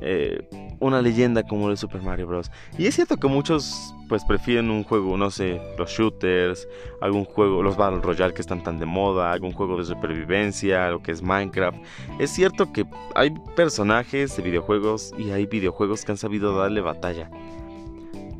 eh, 0.01 0.47
una 0.81 1.01
leyenda 1.01 1.43
como 1.43 1.69
el 1.69 1.77
Super 1.77 2.01
Mario 2.01 2.27
Bros. 2.27 2.51
Y 2.77 2.87
es 2.87 2.95
cierto 2.95 3.15
que 3.15 3.27
muchos 3.27 3.93
pues 4.09 4.25
prefieren 4.25 4.69
un 4.69 4.83
juego, 4.83 5.15
no 5.15 5.31
sé, 5.31 5.61
los 5.77 5.89
shooters, 5.89 6.67
algún 6.99 7.23
juego, 7.23 7.63
los 7.63 7.77
Battle 7.77 8.01
Royale 8.01 8.33
que 8.33 8.41
están 8.41 8.61
tan 8.61 8.77
de 8.77 8.85
moda, 8.85 9.31
algún 9.31 9.53
juego 9.53 9.77
de 9.77 9.85
supervivencia, 9.85 10.89
lo 10.89 11.01
que 11.01 11.13
es 11.13 11.21
Minecraft. 11.21 11.77
Es 12.19 12.31
cierto 12.31 12.73
que 12.73 12.85
hay 13.15 13.29
personajes 13.55 14.35
de 14.35 14.43
videojuegos 14.43 15.13
y 15.17 15.29
hay 15.29 15.45
videojuegos 15.45 16.03
que 16.03 16.11
han 16.11 16.17
sabido 16.17 16.57
darle 16.57 16.81
batalla. 16.81 17.29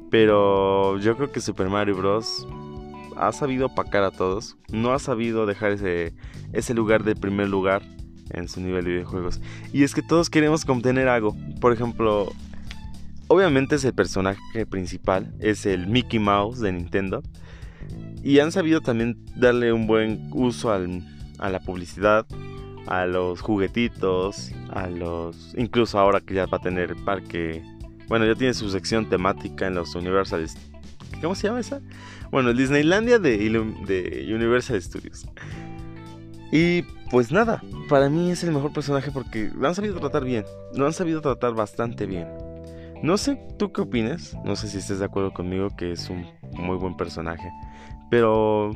Pero 0.10 0.98
yo 0.98 1.16
creo 1.16 1.32
que 1.32 1.40
Super 1.40 1.70
Mario 1.70 1.96
Bros 1.96 2.46
ha 3.16 3.32
sabido 3.32 3.68
opacar 3.68 4.04
a 4.04 4.12
todos, 4.12 4.58
no 4.72 4.94
ha 4.94 5.00
sabido 5.00 5.46
dejar 5.46 5.72
ese, 5.72 6.14
ese 6.52 6.74
lugar 6.74 7.04
de 7.04 7.16
primer 7.16 7.48
lugar 7.48 7.82
en 8.34 8.48
su 8.48 8.62
nivel 8.62 8.86
de 8.86 8.92
videojuegos. 8.92 9.42
Y 9.74 9.84
es 9.84 9.94
que 9.94 10.02
todos 10.02 10.30
queremos 10.30 10.66
contener 10.66 11.08
algo. 11.08 11.36
Por 11.60 11.74
ejemplo, 11.74 12.32
obviamente 13.28 13.76
es 13.76 13.86
el 13.86 13.94
personaje 13.94 14.66
principal, 14.66 15.34
es 15.40 15.66
el 15.66 15.88
Mickey 15.88 16.20
Mouse 16.20 16.60
de 16.60 16.72
Nintendo. 16.72 17.24
Y 18.24 18.40
han 18.40 18.52
sabido 18.52 18.82
también 18.82 19.18
darle 19.36 19.74
un 19.74 19.88
buen 19.88 20.30
uso 20.32 20.72
a 20.72 21.50
la 21.50 21.60
publicidad, 21.60 22.26
a 22.88 23.06
los 23.06 23.42
juguetitos, 23.42 24.52
a 24.70 24.88
los... 24.88 25.54
Incluso 25.58 25.98
ahora 26.00 26.22
que 26.22 26.36
ya 26.36 26.46
va 26.46 26.58
a 26.58 26.62
tener 26.62 26.96
parque... 27.04 27.64
Bueno, 28.08 28.26
ya 28.26 28.36
tiene 28.36 28.54
su 28.54 28.70
sección 28.70 29.10
temática 29.10 29.68
en 29.68 29.76
los 29.76 29.96
Universal... 29.96 30.46
¿Cómo 31.22 31.36
se 31.36 31.48
llama 31.48 31.60
esa? 31.60 31.82
Bueno, 32.32 32.54
Disneylandia 32.54 33.20
de, 33.20 33.38
de 33.38 34.34
Universal 34.34 34.82
Studios. 34.82 35.28
Y 36.52 36.84
pues 37.12 37.32
nada, 37.32 37.62
para 37.90 38.10
mí 38.10 38.32
es 38.32 38.44
el 38.44 38.54
mejor 38.54 38.72
personaje 38.72 39.12
porque 39.12 39.52
lo 39.54 39.68
han 39.68 39.76
sabido 39.76 40.00
tratar 40.00 40.24
bien, 40.24 40.46
lo 40.74 40.86
han 40.86 40.94
sabido 40.94 41.22
tratar 41.22 41.54
bastante 41.54 42.06
bien. 42.06 42.28
No 43.04 43.18
sé 43.18 43.36
tú 43.58 43.74
qué 43.74 43.82
opinas, 43.82 44.36
no 44.46 44.56
sé 44.56 44.70
si 44.70 44.78
estés 44.78 45.00
de 45.00 45.06
acuerdo 45.06 45.34
conmigo 45.34 45.76
que 45.76 45.92
es 45.92 46.10
un 46.10 46.26
muy 46.54 46.78
buen 46.78 46.96
personaje, 46.96 47.52
pero 48.10 48.72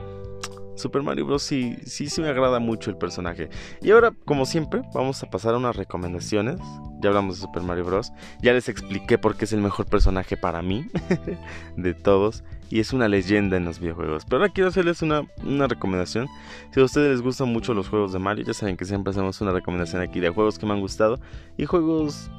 Super 0.75 1.01
Mario 1.01 1.25
Bros. 1.25 1.43
sí, 1.43 1.77
sí, 1.85 2.09
sí 2.09 2.21
me 2.21 2.27
agrada 2.27 2.59
mucho 2.59 2.89
el 2.89 2.97
personaje. 2.97 3.49
Y 3.81 3.91
ahora, 3.91 4.11
como 4.25 4.45
siempre, 4.45 4.81
vamos 4.93 5.23
a 5.23 5.29
pasar 5.29 5.53
a 5.53 5.57
unas 5.57 5.75
recomendaciones. 5.75 6.59
Ya 7.01 7.09
hablamos 7.09 7.35
de 7.35 7.41
Super 7.41 7.63
Mario 7.63 7.85
Bros. 7.85 8.11
Ya 8.41 8.51
les 8.51 8.67
expliqué 8.67 9.17
por 9.17 9.37
qué 9.37 9.45
es 9.45 9.53
el 9.53 9.61
mejor 9.61 9.85
personaje 9.85 10.35
para 10.35 10.61
mí 10.61 10.87
de 11.77 11.93
todos. 11.93 12.43
Y 12.69 12.79
es 12.79 12.93
una 12.93 13.07
leyenda 13.07 13.57
en 13.57 13.65
los 13.65 13.79
videojuegos. 13.79 14.25
Pero 14.25 14.41
ahora 14.41 14.51
quiero 14.51 14.69
hacerles 14.69 15.01
una, 15.01 15.23
una 15.43 15.67
recomendación. 15.67 16.27
Si 16.73 16.79
a 16.79 16.83
ustedes 16.83 17.11
les 17.11 17.21
gustan 17.21 17.49
mucho 17.49 17.73
los 17.73 17.89
juegos 17.89 18.11
de 18.13 18.19
Mario, 18.19 18.45
ya 18.45 18.53
saben 18.53 18.75
que 18.75 18.85
siempre 18.85 19.11
hacemos 19.11 19.39
una 19.41 19.51
recomendación 19.51 20.01
aquí 20.01 20.19
de 20.19 20.29
juegos 20.29 20.57
que 20.57 20.65
me 20.65 20.73
han 20.73 20.81
gustado 20.81 21.19
y 21.57 21.65
juegos 21.65 22.29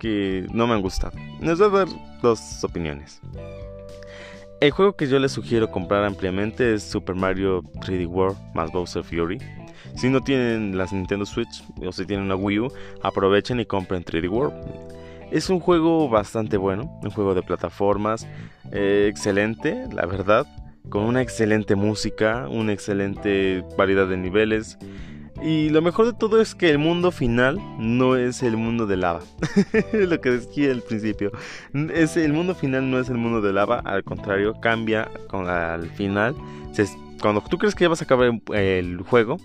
que 0.00 0.46
no 0.52 0.66
me 0.66 0.74
han 0.74 0.82
gustado. 0.82 1.16
Les 1.40 1.58
voy 1.58 1.68
a 1.68 1.84
dar 1.84 1.88
dos 2.22 2.64
opiniones. 2.64 3.20
El 4.60 4.72
juego 4.72 4.94
que 4.94 5.06
yo 5.06 5.18
les 5.18 5.32
sugiero 5.32 5.70
comprar 5.70 6.04
ampliamente 6.04 6.74
es 6.74 6.82
Super 6.82 7.14
Mario 7.14 7.62
3D 7.62 8.06
World 8.06 8.36
más 8.54 8.70
Bowser 8.72 9.02
Fury. 9.02 9.38
Si 9.96 10.10
no 10.10 10.20
tienen 10.20 10.76
las 10.76 10.92
Nintendo 10.92 11.24
Switch 11.24 11.64
o 11.82 11.92
si 11.92 12.04
tienen 12.04 12.26
una 12.26 12.36
Wii 12.36 12.60
U, 12.60 12.72
aprovechen 13.02 13.60
y 13.60 13.64
compren 13.64 14.04
3D 14.04 14.28
World. 14.28 14.54
Es 15.30 15.48
un 15.48 15.60
juego 15.60 16.08
bastante 16.08 16.56
bueno, 16.56 16.98
un 17.02 17.10
juego 17.10 17.34
de 17.34 17.42
plataformas 17.42 18.26
eh, 18.72 19.08
excelente, 19.10 19.86
la 19.92 20.06
verdad, 20.06 20.46
con 20.88 21.04
una 21.04 21.22
excelente 21.22 21.74
música, 21.74 22.46
una 22.48 22.72
excelente 22.72 23.64
variedad 23.76 24.06
de 24.06 24.16
niveles. 24.16 24.78
Y 25.42 25.70
lo 25.70 25.80
mejor 25.80 26.06
de 26.06 26.12
todo 26.12 26.40
es 26.40 26.54
que 26.54 26.68
el 26.68 26.78
mundo 26.78 27.10
final 27.12 27.58
no 27.78 28.16
es 28.16 28.42
el 28.42 28.56
mundo 28.56 28.86
de 28.86 28.96
lava. 28.96 29.20
lo 29.92 30.20
que 30.20 30.30
decía 30.30 30.70
al 30.70 30.82
principio. 30.82 31.32
Es, 31.94 32.16
el 32.16 32.32
mundo 32.32 32.54
final 32.54 32.90
no 32.90 32.98
es 32.98 33.08
el 33.08 33.16
mundo 33.16 33.40
de 33.40 33.52
lava, 33.52 33.78
al 33.78 34.04
contrario, 34.04 34.60
cambia 34.60 35.08
con, 35.28 35.48
al 35.48 35.88
final. 35.90 36.34
cuando 37.22 37.42
tú 37.42 37.56
crees 37.56 37.74
que 37.74 37.84
ya 37.84 37.88
vas 37.88 38.02
a 38.02 38.04
acabar 38.04 38.40
el 38.52 39.00
juego, 39.00 39.38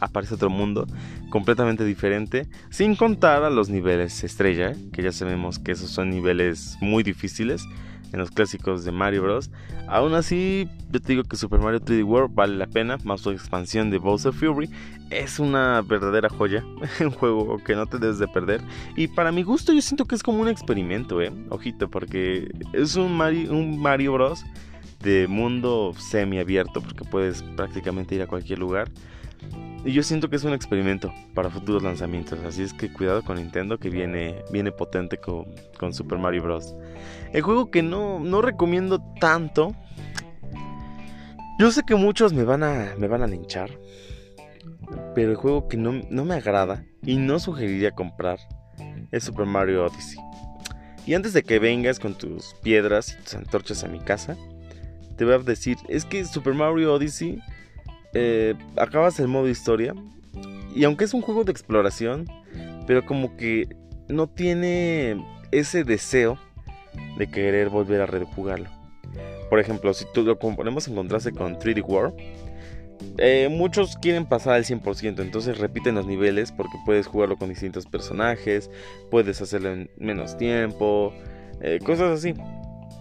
aparece 0.00 0.34
otro 0.34 0.50
mundo 0.50 0.86
completamente 1.30 1.84
diferente, 1.84 2.48
sin 2.70 2.96
contar 2.96 3.44
a 3.44 3.50
los 3.50 3.68
niveles 3.68 4.24
estrella, 4.24 4.72
que 4.92 5.02
ya 5.02 5.12
sabemos 5.12 5.58
que 5.58 5.72
esos 5.72 5.90
son 5.90 6.10
niveles 6.10 6.76
muy 6.80 7.02
difíciles 7.02 7.64
en 8.12 8.18
los 8.18 8.30
clásicos 8.30 8.84
de 8.84 8.92
Mario 8.92 9.22
Bros. 9.22 9.50
Aún 9.88 10.14
así, 10.14 10.68
yo 10.90 11.00
te 11.00 11.08
digo 11.08 11.24
que 11.24 11.36
Super 11.36 11.60
Mario 11.60 11.80
3D 11.80 12.04
World 12.04 12.34
vale 12.34 12.56
la 12.56 12.66
pena, 12.66 12.98
más 13.04 13.20
su 13.20 13.30
expansión 13.30 13.90
de 13.90 13.98
Bowser 13.98 14.32
Fury 14.32 14.70
es 15.12 15.38
una 15.38 15.82
verdadera 15.82 16.28
joya, 16.28 16.64
un 17.00 17.10
juego 17.10 17.58
que 17.58 17.74
no 17.74 17.86
te 17.86 17.98
debes 17.98 18.18
de 18.18 18.28
perder. 18.28 18.62
Y 18.96 19.08
para 19.08 19.30
mi 19.30 19.42
gusto 19.42 19.72
yo 19.72 19.82
siento 19.82 20.06
que 20.06 20.14
es 20.14 20.22
como 20.22 20.40
un 20.40 20.48
experimento, 20.48 21.20
eh, 21.20 21.32
ojito, 21.50 21.88
porque 21.88 22.50
es 22.72 22.96
un 22.96 23.16
Mario, 23.16 24.12
Bros 24.12 24.44
de 25.00 25.26
mundo 25.26 25.92
semiabierto, 25.98 26.80
porque 26.80 27.04
puedes 27.04 27.42
prácticamente 27.42 28.14
ir 28.14 28.22
a 28.22 28.26
cualquier 28.26 28.58
lugar. 28.58 28.88
Y 29.84 29.92
yo 29.92 30.04
siento 30.04 30.30
que 30.30 30.36
es 30.36 30.44
un 30.44 30.52
experimento 30.52 31.12
para 31.34 31.50
futuros 31.50 31.82
lanzamientos. 31.82 32.38
Así 32.46 32.62
es 32.62 32.72
que 32.72 32.92
cuidado 32.92 33.22
con 33.22 33.36
Nintendo 33.36 33.78
que 33.78 33.90
viene, 33.90 34.36
viene 34.52 34.70
potente 34.70 35.18
con 35.18 35.92
Super 35.92 36.18
Mario 36.18 36.44
Bros. 36.44 36.72
El 37.32 37.42
juego 37.42 37.70
que 37.70 37.82
no, 37.82 38.20
no 38.20 38.42
recomiendo 38.42 39.02
tanto. 39.20 39.74
Yo 41.58 41.70
sé 41.70 41.82
que 41.86 41.94
muchos 41.94 42.32
me 42.32 42.44
van 42.44 42.62
a, 42.62 42.94
me 42.98 43.08
van 43.08 43.22
a 43.22 43.26
linchar. 43.26 43.70
Pero 45.14 45.30
el 45.30 45.36
juego 45.36 45.68
que 45.68 45.76
no, 45.76 45.92
no 46.10 46.24
me 46.24 46.34
agrada 46.34 46.84
y 47.02 47.16
no 47.16 47.38
sugeriría 47.38 47.92
comprar 47.92 48.38
es 49.10 49.24
Super 49.24 49.46
Mario 49.46 49.86
Odyssey. 49.86 50.18
Y 51.06 51.14
antes 51.14 51.32
de 51.32 51.42
que 51.42 51.58
vengas 51.58 51.98
con 51.98 52.14
tus 52.14 52.54
piedras 52.62 53.16
y 53.18 53.22
tus 53.22 53.34
antorchas 53.34 53.82
a 53.84 53.88
mi 53.88 53.98
casa, 53.98 54.36
te 55.16 55.24
voy 55.24 55.34
a 55.34 55.38
decir, 55.38 55.76
es 55.88 56.04
que 56.04 56.24
Super 56.24 56.54
Mario 56.54 56.94
Odyssey 56.94 57.40
eh, 58.14 58.54
acabas 58.76 59.18
el 59.20 59.28
modo 59.28 59.48
historia 59.48 59.94
y 60.74 60.84
aunque 60.84 61.04
es 61.04 61.14
un 61.14 61.22
juego 61.22 61.44
de 61.44 61.52
exploración, 61.52 62.26
pero 62.86 63.04
como 63.04 63.36
que 63.36 63.68
no 64.08 64.28
tiene 64.28 65.22
ese 65.50 65.84
deseo 65.84 66.38
de 67.16 67.26
querer 67.28 67.68
volver 67.68 68.00
a 68.00 68.06
rejugarlo. 68.06 68.68
Por 69.50 69.60
ejemplo, 69.60 69.92
si 69.92 70.06
tú 70.14 70.22
lo 70.22 70.38
ponemos 70.38 70.88
en 70.88 70.94
contraste 70.94 71.32
con 71.32 71.58
3D 71.58 71.84
World, 71.84 72.14
eh, 73.18 73.48
muchos 73.50 73.96
quieren 73.96 74.26
pasar 74.26 74.54
al 74.54 74.64
100%, 74.64 75.20
entonces 75.20 75.58
repiten 75.58 75.96
los 75.96 76.06
niveles 76.06 76.52
porque 76.52 76.78
puedes 76.86 77.06
jugarlo 77.06 77.36
con 77.36 77.48
distintos 77.48 77.86
personajes, 77.86 78.70
puedes 79.10 79.42
hacerlo 79.42 79.72
en 79.72 79.90
menos 79.98 80.36
tiempo, 80.38 81.12
eh, 81.60 81.78
cosas 81.84 82.18
así. 82.18 82.34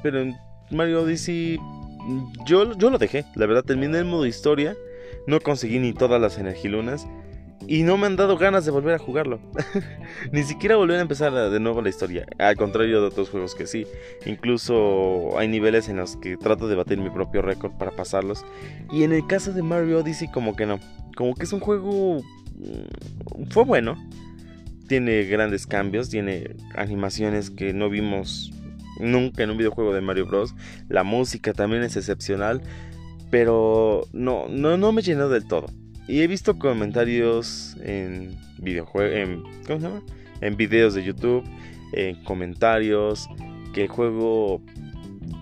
Pero 0.04 0.22
en 0.22 0.36
Mario 0.72 1.04
Odyssey 1.04 1.60
yo, 2.46 2.76
yo 2.78 2.90
lo 2.90 2.98
dejé, 2.98 3.26
la 3.36 3.46
verdad 3.46 3.64
terminé 3.64 4.00
el 4.00 4.06
modo 4.06 4.26
historia 4.26 4.76
no 5.28 5.40
conseguí 5.40 5.80
ni 5.80 5.94
todas 5.94 6.20
las 6.20 6.38
energilunas 6.38 7.08
y 7.68 7.84
no 7.84 7.98
me 7.98 8.08
han 8.08 8.16
dado 8.16 8.38
ganas 8.38 8.66
de 8.66 8.72
volver 8.72 8.96
a 8.96 9.00
jugarlo. 9.00 9.40
Ni 10.32 10.44
siquiera 10.44 10.76
volver 10.76 10.98
a 10.98 11.02
empezar 11.02 11.34
de 11.34 11.60
nuevo 11.60 11.82
la 11.82 11.90
historia. 11.90 12.26
Al 12.38 12.56
contrario 12.56 13.02
de 13.02 13.08
otros 13.08 13.30
juegos 13.30 13.56
que 13.56 13.68
sí. 13.68 13.86
Incluso 14.26 15.38
hay 15.38 15.48
niveles 15.48 15.90
en 15.90 15.98
los 15.98 16.18
que 16.18 16.38
trato 16.38 16.68
de 16.68 16.76
batir 16.76 16.98
mi 16.98 17.10
propio 17.10 17.42
récord 17.42 17.72
para 17.78 17.92
pasarlos. 17.92 18.46
Y 18.92 19.04
en 19.04 19.14
el 19.14 19.26
caso 19.28 19.54
de 19.54 19.64
Mario 19.64 20.00
Odyssey 20.00 20.30
como 20.30 20.56
que 20.56 20.66
no. 20.66 20.80
Como 21.16 21.36
que 21.36 21.44
es 21.44 21.54
un 21.54 21.60
juego... 21.60 22.22
Mm, 22.58 23.50
fue 23.50 23.64
bueno. 23.64 23.96
Tiene 24.88 25.24
grandes 25.24 25.68
cambios. 25.68 26.10
Tiene 26.10 26.56
animaciones 26.76 27.50
que 27.50 27.74
no 27.74 27.90
vimos 27.90 28.52
nunca 29.00 29.44
en 29.44 29.52
un 29.52 29.58
videojuego 29.58 29.94
de 29.94 30.02
Mario 30.02 30.26
Bros. 30.26 30.56
La 30.90 31.04
música 31.04 31.54
también 31.54 31.84
es 31.84 31.96
excepcional 31.96 32.62
pero 33.32 34.08
no, 34.12 34.48
no, 34.50 34.78
no 34.78 34.92
me 34.92 35.02
llenó 35.02 35.30
del 35.30 35.48
todo. 35.48 35.68
Y 36.12 36.22
he 36.22 36.28
visto 36.28 36.60
comentarios 36.60 37.78
en 37.82 38.38
videojuegos, 38.58 39.14
en, 40.42 40.58
videos 40.58 40.94
de 40.94 41.06
YouTube, 41.06 41.46
en 41.94 42.22
comentarios, 42.26 43.30
que 43.74 43.84
el 43.84 43.88
juego 43.88 44.62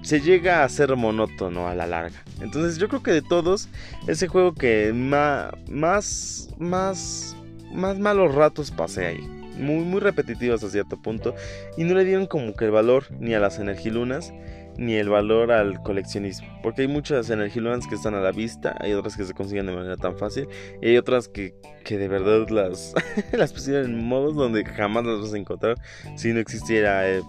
se 0.04 0.22
llega 0.22 0.64
a 0.64 0.70
ser 0.70 0.96
monótono 0.96 1.68
a 1.68 1.74
la 1.74 1.88
larga. 1.88 2.24
Entonces 2.40 2.78
yo 2.78 2.88
creo 2.88 3.02
que 3.02 3.10
de 3.10 3.24
todos, 3.24 3.68
ese 4.06 4.28
juego 4.28 4.54
que 4.54 4.94
más, 4.94 5.54
más, 5.72 6.54
más, 6.60 7.36
más 7.74 7.98
malos 7.98 8.36
ratos 8.36 8.70
pasé 8.70 9.08
ahí. 9.08 9.28
Muy, 9.58 9.84
muy 9.84 10.00
repetitivos 10.02 10.64
a 10.64 10.70
cierto 10.70 11.02
punto. 11.02 11.34
Y 11.78 11.84
no 11.84 11.96
le 11.96 12.06
dieron 12.06 12.28
como 12.28 12.54
que 12.54 12.66
el 12.66 12.72
valor 12.72 13.06
ni 13.20 13.34
a 13.34 13.40
las 13.40 13.58
energilunas 13.58 14.32
ni 14.78 14.96
el 14.96 15.10
valor 15.10 15.52
al 15.52 15.82
coleccionismo. 15.82 16.48
Porque 16.64 16.84
hay 16.84 16.88
muchas 16.88 17.30
energilunas 17.30 17.88
que 17.88 17.96
están 17.96 18.16
a 18.16 18.22
la 18.22 18.32
vista, 18.32 18.76
hay 18.80 18.94
otras 18.94 19.16
que 19.16 19.26
se 19.26 19.34
consiguen 19.34 19.66
de 19.66 19.76
manera 19.76 19.98
tan 19.98 20.18
fácil, 20.18 20.48
y 20.82 20.90
hay 20.90 20.98
otras 20.98 21.28
que, 21.28 21.56
que 21.84 21.98
de 21.98 22.08
verdad 22.08 22.48
las, 22.50 22.94
las 23.34 23.54
pusieron 23.54 23.86
en 23.86 24.06
modos 24.06 24.36
donde 24.36 24.64
jamás 24.66 25.06
las 25.06 25.20
vas 25.20 25.34
a 25.34 25.38
encontrar 25.38 25.76
si 26.16 26.34
no 26.34 26.40
existiera 26.40 27.08
el, 27.08 27.24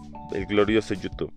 glorioso 0.49 0.95
YouTube. 0.95 1.33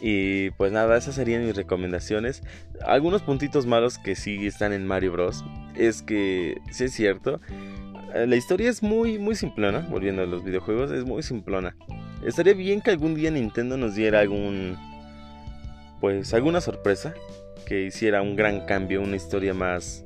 Y 0.00 0.50
pues 0.52 0.70
nada, 0.70 0.96
esas 0.96 1.16
serían 1.16 1.44
mis 1.44 1.56
recomendaciones. 1.56 2.42
Algunos 2.86 3.22
puntitos 3.22 3.66
malos 3.66 3.98
que 3.98 4.14
sí 4.14 4.46
están 4.46 4.72
en 4.72 4.86
Mario 4.86 5.12
Bros. 5.12 5.44
Es 5.74 6.02
que, 6.02 6.58
sí 6.70 6.84
es 6.84 6.92
cierto, 6.92 7.40
eh, 8.14 8.26
la 8.26 8.36
historia 8.36 8.70
es 8.70 8.82
muy, 8.82 9.18
muy 9.18 9.34
simplona, 9.34 9.80
volviendo 9.90 10.22
a 10.22 10.26
los 10.26 10.44
videojuegos, 10.44 10.90
es 10.92 11.04
muy 11.04 11.22
simplona. 11.22 11.74
Estaría 12.24 12.54
bien 12.54 12.80
que 12.80 12.90
algún 12.90 13.14
día 13.14 13.30
Nintendo 13.30 13.76
nos 13.76 13.94
diera 13.94 14.20
algún. 14.20 14.76
Pues 16.00 16.32
alguna 16.34 16.60
sorpresa. 16.60 17.14
Que 17.66 17.84
hiciera 17.84 18.22
un 18.22 18.34
gran 18.34 18.64
cambio, 18.66 19.02
una 19.02 19.16
historia 19.16 19.54
más. 19.54 20.04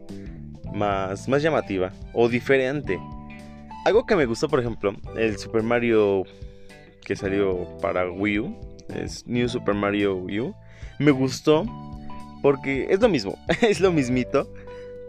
Más, 0.72 1.28
más 1.28 1.42
llamativa 1.42 1.92
o 2.14 2.28
diferente. 2.28 2.98
Algo 3.84 4.06
que 4.06 4.16
me 4.16 4.26
gustó, 4.26 4.48
por 4.48 4.60
ejemplo, 4.60 4.94
el 5.16 5.36
Super 5.36 5.62
Mario 5.62 6.24
que 7.04 7.16
salió 7.16 7.66
para 7.80 8.10
Wii 8.10 8.38
U, 8.38 8.56
es 8.94 9.26
New 9.26 9.48
Super 9.48 9.74
Mario 9.74 10.16
Wii 10.16 10.40
U, 10.40 10.54
me 10.98 11.10
gustó 11.10 11.64
porque 12.42 12.86
es 12.90 13.00
lo 13.00 13.08
mismo, 13.08 13.36
es 13.62 13.80
lo 13.80 13.92
mismito, 13.92 14.52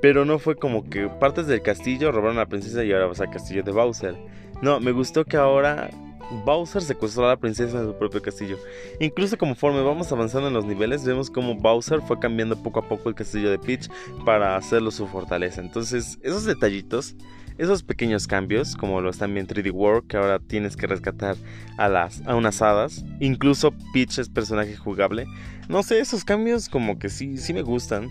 pero 0.01 0.25
no 0.25 0.39
fue 0.39 0.55
como 0.55 0.89
que 0.89 1.07
partes 1.07 1.47
del 1.47 1.61
castillo 1.61 2.11
robaron 2.11 2.37
a 2.37 2.41
la 2.41 2.45
princesa 2.47 2.83
y 2.83 2.91
ahora 2.91 3.07
vas 3.07 3.21
al 3.21 3.29
castillo 3.29 3.63
de 3.63 3.71
Bowser. 3.71 4.15
No, 4.61 4.79
me 4.79 4.91
gustó 4.91 5.25
que 5.25 5.37
ahora 5.37 5.89
Bowser 6.33 6.81
secuestró 6.81 7.25
a 7.25 7.29
la 7.29 7.37
princesa 7.37 7.79
en 7.79 7.87
su 7.87 7.97
propio 7.97 8.21
castillo. 8.21 8.57
Incluso 8.99 9.37
conforme 9.37 9.81
vamos 9.81 10.11
avanzando 10.11 10.47
en 10.47 10.53
los 10.53 10.65
niveles, 10.65 11.05
vemos 11.05 11.29
como 11.29 11.55
Bowser 11.55 12.01
fue 12.01 12.19
cambiando 12.19 12.61
poco 12.61 12.79
a 12.79 12.87
poco 12.87 13.09
el 13.09 13.15
castillo 13.15 13.49
de 13.49 13.59
Peach 13.59 13.89
para 14.25 14.55
hacerlo 14.55 14.91
su 14.91 15.07
fortaleza. 15.07 15.61
Entonces, 15.61 16.17
esos 16.21 16.45
detallitos, 16.45 17.15
esos 17.57 17.83
pequeños 17.83 18.27
cambios, 18.27 18.75
como 18.75 19.01
lo 19.01 19.09
están 19.09 19.33
bien 19.33 19.47
3D 19.47 19.71
World, 19.71 20.07
que 20.07 20.17
ahora 20.17 20.39
tienes 20.39 20.75
que 20.75 20.87
rescatar 20.87 21.35
a, 21.77 21.87
las, 21.87 22.25
a 22.25 22.35
unas 22.35 22.61
hadas. 22.61 23.05
Incluso 23.19 23.73
Peach 23.93 24.19
es 24.19 24.29
personaje 24.29 24.75
jugable. 24.75 25.27
No 25.69 25.83
sé, 25.83 25.99
esos 25.99 26.23
cambios 26.23 26.69
como 26.69 26.99
que 26.99 27.09
sí, 27.09 27.37
sí 27.37 27.53
me 27.53 27.61
gustan. 27.61 28.09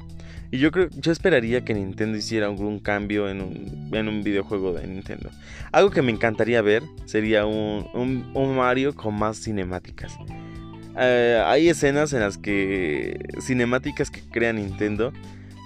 Y 0.52 0.58
yo 0.58 0.70
creo, 0.70 0.90
yo 0.90 1.10
esperaría 1.10 1.64
que 1.64 1.72
Nintendo 1.72 2.18
hiciera 2.18 2.46
algún 2.46 2.78
cambio 2.78 3.26
en 3.30 3.40
un, 3.40 3.88
en 3.90 4.06
un 4.06 4.22
videojuego 4.22 4.74
de 4.74 4.86
Nintendo. 4.86 5.30
Algo 5.72 5.90
que 5.90 6.02
me 6.02 6.12
encantaría 6.12 6.60
ver 6.60 6.82
sería 7.06 7.46
un, 7.46 7.88
un, 8.34 8.56
Mario 8.56 8.94
con 8.94 9.14
más 9.14 9.38
cinemáticas. 9.42 10.12
Eh, 10.98 11.42
hay 11.46 11.70
escenas 11.70 12.12
en 12.12 12.20
las 12.20 12.36
que 12.36 13.18
cinemáticas 13.40 14.10
que 14.10 14.20
crea 14.20 14.52
Nintendo, 14.52 15.14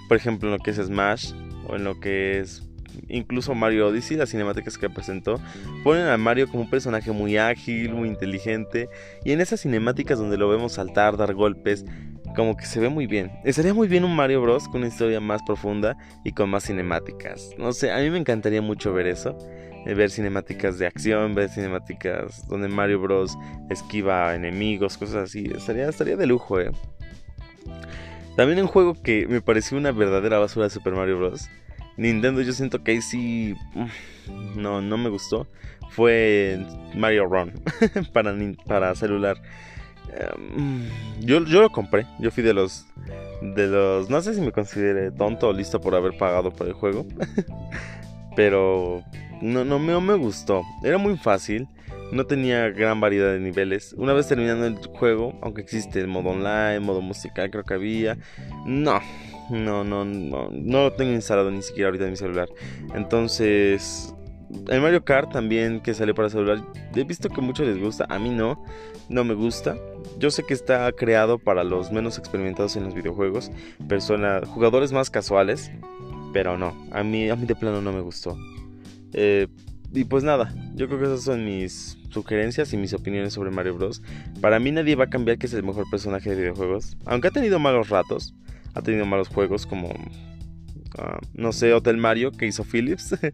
por 0.07 0.15
ejemplo 0.15 0.47
en 0.47 0.57
lo 0.57 0.63
que 0.63 0.71
es 0.71 0.77
Smash 0.77 1.33
o 1.67 1.75
en 1.75 1.83
lo 1.83 1.99
que 1.99 2.39
es 2.39 2.63
incluso 3.09 3.53
Mario 3.53 3.87
Odyssey, 3.87 4.15
las 4.15 4.29
cinemáticas 4.29 4.77
que 4.77 4.89
presentó, 4.89 5.39
ponen 5.83 6.07
a 6.07 6.17
Mario 6.17 6.47
como 6.47 6.63
un 6.63 6.69
personaje 6.69 7.11
muy 7.11 7.37
ágil, 7.37 7.93
muy 7.93 8.07
inteligente, 8.07 8.89
y 9.23 9.31
en 9.31 9.41
esas 9.41 9.61
cinemáticas 9.61 10.17
donde 10.17 10.37
lo 10.37 10.49
vemos 10.49 10.73
saltar, 10.73 11.17
dar 11.17 11.33
golpes, 11.33 11.85
como 12.37 12.55
que 12.55 12.67
se 12.67 12.79
ve 12.79 12.87
muy 12.87 13.07
bien. 13.07 13.31
Estaría 13.43 13.73
muy 13.73 13.87
bien 13.87 14.05
un 14.05 14.15
Mario 14.15 14.43
Bros. 14.43 14.67
con 14.67 14.81
una 14.81 14.89
historia 14.89 15.19
más 15.19 15.41
profunda 15.41 15.97
y 16.23 16.33
con 16.33 16.51
más 16.51 16.65
cinemáticas. 16.65 17.49
No 17.57 17.73
sé, 17.73 17.91
a 17.91 17.97
mí 17.97 18.11
me 18.11 18.19
encantaría 18.19 18.61
mucho 18.61 18.93
ver 18.93 19.07
eso. 19.07 19.35
Eh, 19.87 19.95
ver 19.95 20.11
cinemáticas 20.11 20.77
de 20.77 20.85
acción, 20.85 21.33
ver 21.33 21.49
cinemáticas 21.49 22.47
donde 22.47 22.67
Mario 22.67 22.99
Bros. 22.99 23.35
esquiva 23.71 24.35
enemigos, 24.35 24.99
cosas 24.99 25.29
así. 25.29 25.51
Estaría, 25.53 25.89
estaría 25.89 26.15
de 26.15 26.27
lujo, 26.27 26.61
eh. 26.61 26.69
También 28.35 28.61
un 28.61 28.67
juego 28.67 28.93
que 28.93 29.25
me 29.25 29.41
pareció 29.41 29.75
una 29.75 29.91
verdadera 29.91 30.37
basura 30.37 30.67
de 30.67 30.69
Super 30.69 30.93
Mario 30.93 31.17
Bros. 31.17 31.49
Nintendo 31.97 32.41
yo 32.41 32.53
siento 32.53 32.83
que 32.83 32.91
ahí 32.91 33.01
sí 33.01 33.55
mm, 33.73 34.61
no, 34.61 34.79
no 34.79 34.97
me 34.99 35.09
gustó. 35.09 35.47
Fue 35.89 36.63
Mario 36.93 37.25
Run 37.25 37.53
para, 38.13 38.35
para 38.67 38.93
celular. 38.93 39.41
Em, 40.17 40.89
yo, 41.19 41.43
yo 41.45 41.61
lo 41.61 41.69
compré. 41.69 42.05
Yo 42.19 42.31
fui 42.31 42.43
de 42.43 42.53
los. 42.53 42.85
De 43.41 43.67
los. 43.67 44.09
No 44.09 44.21
sé 44.21 44.33
si 44.33 44.41
me 44.41 44.51
consideré 44.51 45.11
tonto 45.11 45.49
o 45.49 45.53
listo 45.53 45.79
por 45.79 45.95
haber 45.95 46.17
pagado 46.17 46.51
por 46.51 46.67
el 46.67 46.73
juego. 46.73 47.05
Pero 48.35 49.03
no, 49.41 49.65
no, 49.65 49.79
me 49.79 50.15
gustó. 50.15 50.63
Era 50.83 50.97
muy 50.97 51.17
fácil. 51.17 51.67
No 52.11 52.25
tenía 52.25 52.69
gran 52.69 53.01
variedad 53.01 53.33
de 53.33 53.39
niveles. 53.39 53.93
Una 53.97 54.13
vez 54.13 54.27
terminando 54.27 54.65
el 54.65 54.77
juego, 54.77 55.37
aunque 55.41 55.61
existe 55.61 55.99
el 55.99 56.07
modo 56.07 56.29
online, 56.29 56.79
modo 56.79 57.01
musical, 57.01 57.51
creo 57.51 57.63
que 57.63 57.73
había. 57.73 58.17
No, 58.65 59.01
no, 59.49 59.83
no, 59.83 60.05
no, 60.05 60.49
no 60.49 60.83
lo 60.83 60.93
tengo 60.93 61.11
instalado 61.11 61.51
ni 61.51 61.61
siquiera 61.61 61.89
ahorita 61.89 62.05
en 62.05 62.11
mi 62.11 62.15
celular. 62.15 62.47
Entonces, 62.95 64.15
el 64.69 64.81
Mario 64.81 65.03
Kart 65.03 65.31
también 65.31 65.81
que 65.81 65.93
sale 65.93 66.13
para 66.13 66.29
celular, 66.29 66.59
he 66.95 67.03
visto 67.03 67.29
que 67.29 67.41
mucho 67.41 67.63
les 67.63 67.77
gusta, 67.77 68.05
a 68.09 68.19
mí 68.19 68.29
no, 68.29 68.63
no 69.09 69.23
me 69.23 69.33
gusta. 69.33 69.77
Yo 70.19 70.31
sé 70.31 70.43
que 70.43 70.53
está 70.53 70.91
creado 70.91 71.39
para 71.39 71.63
los 71.63 71.91
menos 71.91 72.17
experimentados 72.17 72.75
en 72.75 72.83
los 72.83 72.93
videojuegos, 72.93 73.51
personas, 73.87 74.47
jugadores 74.47 74.91
más 74.91 75.09
casuales, 75.09 75.71
pero 76.33 76.57
no, 76.57 76.75
a 76.91 77.03
mí, 77.03 77.29
a 77.29 77.35
mí 77.35 77.45
de 77.45 77.55
plano 77.55 77.81
no 77.81 77.91
me 77.91 78.01
gustó. 78.01 78.37
Eh, 79.13 79.47
y 79.93 80.03
pues 80.03 80.23
nada, 80.23 80.53
yo 80.75 80.87
creo 80.87 80.99
que 80.99 81.05
esas 81.05 81.23
son 81.23 81.45
mis 81.45 81.97
sugerencias 82.09 82.73
y 82.73 82.77
mis 82.77 82.93
opiniones 82.93 83.33
sobre 83.33 83.51
Mario 83.51 83.75
Bros. 83.75 84.01
Para 84.41 84.59
mí 84.59 84.71
nadie 84.71 84.95
va 84.95 85.05
a 85.05 85.09
cambiar 85.09 85.37
que 85.37 85.47
es 85.47 85.53
el 85.53 85.63
mejor 85.63 85.89
personaje 85.89 86.29
de 86.29 86.35
videojuegos, 86.35 86.97
aunque 87.05 87.29
ha 87.29 87.31
tenido 87.31 87.59
malos 87.59 87.89
ratos, 87.89 88.35
ha 88.73 88.81
tenido 88.81 89.05
malos 89.05 89.29
juegos 89.29 89.65
como 89.65 89.93
Ah, 90.97 91.19
no 91.33 91.51
sé, 91.51 91.73
Hotel 91.73 91.97
Mario 91.97 92.31
que 92.31 92.47
hizo 92.47 92.63
Philips. 92.63 93.15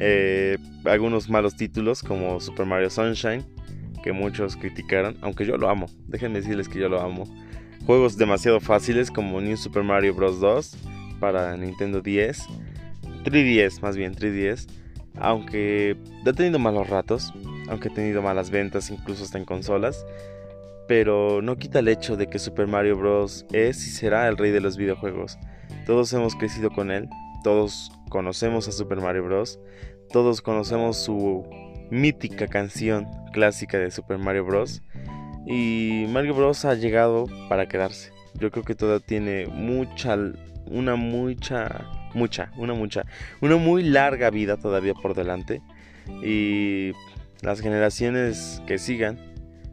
Eh, 0.00 0.58
algunos 0.84 1.28
malos 1.28 1.56
títulos 1.56 2.04
como 2.04 2.38
Super 2.38 2.66
Mario 2.66 2.88
Sunshine, 2.88 3.44
que 4.02 4.12
muchos 4.12 4.56
criticaron, 4.56 5.16
aunque 5.20 5.46
yo 5.46 5.56
lo 5.56 5.68
amo. 5.68 5.86
Déjenme 6.06 6.40
decirles 6.40 6.68
que 6.68 6.78
yo 6.78 6.88
lo 6.88 7.00
amo. 7.00 7.24
Juegos 7.86 8.16
demasiado 8.16 8.60
fáciles 8.60 9.10
como 9.10 9.40
New 9.40 9.56
Super 9.56 9.82
Mario 9.82 10.14
Bros. 10.14 10.40
2 10.40 10.76
para 11.20 11.56
Nintendo 11.56 12.00
10. 12.00 12.46
3DS, 13.24 13.80
más 13.80 13.96
bien 13.96 14.14
3DS. 14.14 14.68
Aunque 15.20 15.96
ha 16.26 16.32
tenido 16.32 16.58
malos 16.58 16.88
ratos, 16.88 17.32
aunque 17.68 17.88
ha 17.88 17.94
tenido 17.94 18.22
malas 18.22 18.50
ventas, 18.50 18.90
incluso 18.90 19.24
hasta 19.24 19.38
en 19.38 19.44
consolas. 19.44 20.04
Pero 20.86 21.42
no 21.42 21.56
quita 21.56 21.80
el 21.80 21.88
hecho 21.88 22.16
de 22.16 22.28
que 22.28 22.38
Super 22.38 22.66
Mario 22.66 22.96
Bros. 22.96 23.46
es 23.52 23.86
y 23.86 23.90
será 23.90 24.28
el 24.28 24.36
rey 24.36 24.50
de 24.50 24.60
los 24.60 24.76
videojuegos. 24.76 25.38
Todos 25.86 26.12
hemos 26.12 26.34
crecido 26.34 26.70
con 26.70 26.90
él, 26.90 27.08
todos 27.42 27.92
conocemos 28.08 28.68
a 28.68 28.72
Super 28.72 29.00
Mario 29.00 29.24
Bros. 29.24 29.58
Todos 30.10 30.40
conocemos 30.40 30.96
su 30.96 31.44
mítica 31.90 32.46
canción 32.46 33.06
clásica 33.32 33.78
de 33.78 33.90
Super 33.90 34.18
Mario 34.18 34.44
Bros. 34.44 34.82
Y 35.46 36.06
Mario 36.08 36.34
Bros 36.34 36.64
ha 36.64 36.74
llegado 36.74 37.26
para 37.48 37.68
quedarse. 37.68 38.12
Yo 38.34 38.50
creo 38.50 38.64
que 38.64 38.74
todavía 38.74 39.04
tiene 39.04 39.46
mucha, 39.46 40.16
una 40.66 40.96
mucha, 40.96 41.86
mucha, 42.14 42.50
una 42.56 42.74
mucha, 42.74 43.04
una 43.40 43.56
muy 43.56 43.82
larga 43.82 44.30
vida 44.30 44.56
todavía 44.56 44.94
por 44.94 45.14
delante. 45.14 45.62
Y 46.22 46.92
las 47.42 47.60
generaciones 47.60 48.62
que 48.66 48.78
sigan, 48.78 49.18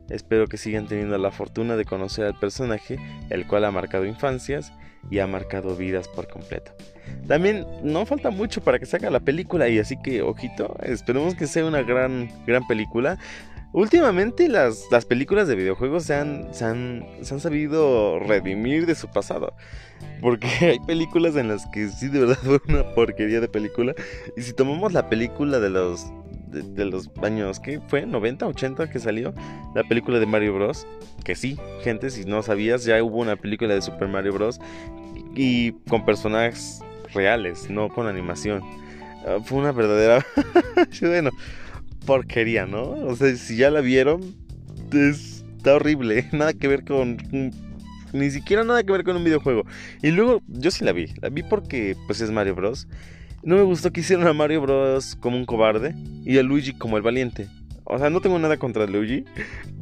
espero 0.09 0.47
que 0.47 0.57
sigan 0.57 0.87
teniendo 0.87 1.17
la 1.17 1.31
fortuna 1.31 1.75
de 1.75 1.85
conocer 1.85 2.25
al 2.25 2.39
personaje, 2.39 2.97
el 3.29 3.47
cual 3.47 3.65
ha 3.65 3.71
marcado 3.71 4.05
infancias 4.05 4.71
y 5.09 5.19
ha 5.19 5.27
marcado 5.27 5.75
vidas 5.75 6.07
por 6.07 6.27
completo. 6.27 6.71
También 7.27 7.65
no 7.83 8.05
falta 8.05 8.29
mucho 8.29 8.61
para 8.61 8.79
que 8.79 8.85
salga 8.85 9.09
la 9.09 9.19
película 9.19 9.67
y 9.69 9.79
así 9.79 9.95
que 10.01 10.21
ojito, 10.21 10.75
esperemos 10.83 11.35
que 11.35 11.47
sea 11.47 11.65
una 11.65 11.81
gran, 11.81 12.29
gran 12.45 12.65
película. 12.67 13.17
Últimamente 13.73 14.47
las, 14.47 14.85
las 14.89 15.05
películas 15.05 15.47
de 15.47 15.55
videojuegos 15.55 16.05
se 16.05 16.15
han, 16.15 16.53
se, 16.53 16.63
han, 16.63 17.05
se 17.21 17.33
han 17.33 17.39
sabido 17.41 18.19
redimir 18.19 18.85
de 18.85 18.95
su 18.95 19.09
pasado. 19.09 19.53
Porque 20.21 20.47
hay 20.61 20.79
películas 20.79 21.35
en 21.35 21.49
las 21.49 21.65
que 21.67 21.89
sí 21.89 22.07
de 22.07 22.21
verdad 22.21 22.37
fue 22.41 22.61
una 22.69 22.95
porquería 22.95 23.41
de 23.41 23.49
película. 23.49 23.93
Y 24.37 24.41
si 24.43 24.53
tomamos 24.53 24.93
la 24.93 25.09
película 25.09 25.59
de 25.59 25.69
los 25.69 26.05
de, 26.61 26.85
los 26.85 27.09
años, 27.21 27.59
¿qué 27.59 27.79
fue? 27.87 28.05
¿90, 28.05 28.43
80 28.43 28.89
que 28.89 28.99
salió? 28.99 29.33
La 29.73 29.83
película 29.83 30.19
de 30.19 30.25
Mario 30.25 30.55
Bros. 30.55 30.87
Que 31.23 31.35
sí, 31.35 31.57
gente, 31.83 32.09
si 32.09 32.25
no 32.25 32.41
sabías, 32.43 32.85
ya 32.85 33.01
hubo 33.03 33.17
una 33.17 33.35
película 33.35 33.73
de 33.73 33.81
Super 33.81 34.07
Mario 34.07 34.33
Bros. 34.33 34.59
Y 35.35 35.73
con 35.89 36.05
personajes 36.05 36.81
reales, 37.13 37.69
no 37.69 37.89
con 37.89 38.07
animación. 38.07 38.61
Ah, 39.25 39.37
fue 39.43 39.59
una 39.59 39.71
verdadera... 39.71 40.25
bueno, 41.01 41.31
porquería, 42.05 42.65
¿no? 42.65 42.83
O 42.83 43.15
sea, 43.15 43.35
si 43.35 43.57
ya 43.57 43.69
la 43.69 43.81
vieron, 43.81 44.21
está 44.91 45.75
horrible. 45.75 46.29
Nada 46.31 46.53
que 46.53 46.67
ver 46.67 46.85
con 46.85 47.17
ni 48.15 48.31
siquiera 48.31 48.63
nada 48.63 48.83
que 48.83 48.91
ver 48.91 49.03
con 49.03 49.17
un 49.17 49.23
videojuego. 49.23 49.65
Y 50.01 50.11
luego 50.11 50.41
yo 50.47 50.71
sí 50.71 50.85
la 50.85 50.93
vi, 50.93 51.07
la 51.21 51.29
vi 51.29 51.43
porque 51.43 51.95
pues 52.07 52.21
es 52.21 52.31
Mario 52.31 52.55
Bros. 52.55 52.87
No 53.45 53.57
me 53.57 53.61
gustó 53.61 53.93
que 53.93 53.99
hicieron 53.99 54.25
a 54.25 54.33
Mario 54.33 54.61
Bros. 54.61 55.15
como 55.15 55.37
un 55.37 55.45
cobarde 55.45 55.93
y 56.23 56.39
a 56.39 56.41
Luigi 56.41 56.73
como 56.73 56.97
el 56.97 57.03
valiente. 57.03 57.47
O 57.83 57.99
sea, 57.99 58.09
no 58.09 58.19
tengo 58.19 58.39
nada 58.39 58.57
contra 58.57 58.87
Luigi, 58.87 59.23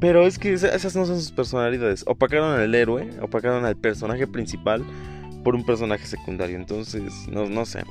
pero 0.01 0.27
es 0.27 0.37
que 0.37 0.51
esas 0.51 0.93
no 0.97 1.05
son 1.05 1.17
sus 1.17 1.31
personalidades. 1.31 2.03
Opacaron 2.05 2.59
al 2.59 2.75
héroe, 2.75 3.09
opacaron 3.21 3.63
al 3.63 3.77
personaje 3.77 4.27
principal 4.27 4.83
por 5.45 5.55
un 5.55 5.65
personaje 5.65 6.05
secundario. 6.05 6.57
Entonces, 6.57 7.13
no, 7.31 7.47
no 7.47 7.65
sé. 7.65 7.83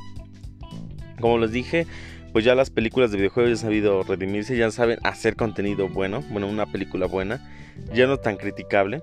Como 1.22 1.38
les 1.38 1.52
dije, 1.52 1.86
pues 2.34 2.44
ya 2.44 2.54
las 2.54 2.68
películas 2.68 3.10
de 3.10 3.16
videojuegos 3.16 3.48
ya 3.48 3.54
han 3.54 3.70
sabido 3.70 4.02
redimirse, 4.02 4.54
ya 4.58 4.70
saben 4.70 4.98
hacer 5.04 5.36
contenido 5.36 5.88
bueno, 5.88 6.22
bueno, 6.30 6.48
una 6.48 6.66
película 6.66 7.06
buena, 7.06 7.50
ya 7.94 8.06
no 8.06 8.18
tan 8.18 8.36
criticable 8.36 9.02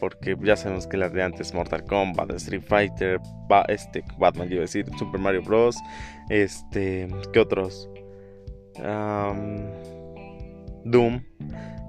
porque 0.00 0.36
ya 0.42 0.56
sabemos 0.56 0.86
que 0.86 0.96
las 0.96 1.12
de 1.12 1.22
antes, 1.22 1.54
Mortal 1.54 1.84
Kombat, 1.84 2.30
Street 2.32 2.62
Fighter, 2.62 3.20
este, 3.68 4.04
Batman, 4.18 4.48
yo 4.48 4.60
decir, 4.60 4.86
Super 4.98 5.20
Mario 5.20 5.42
Bros. 5.42 5.76
Este, 6.28 7.08
¿qué 7.32 7.40
otros? 7.40 7.88
Doom, 10.84 11.22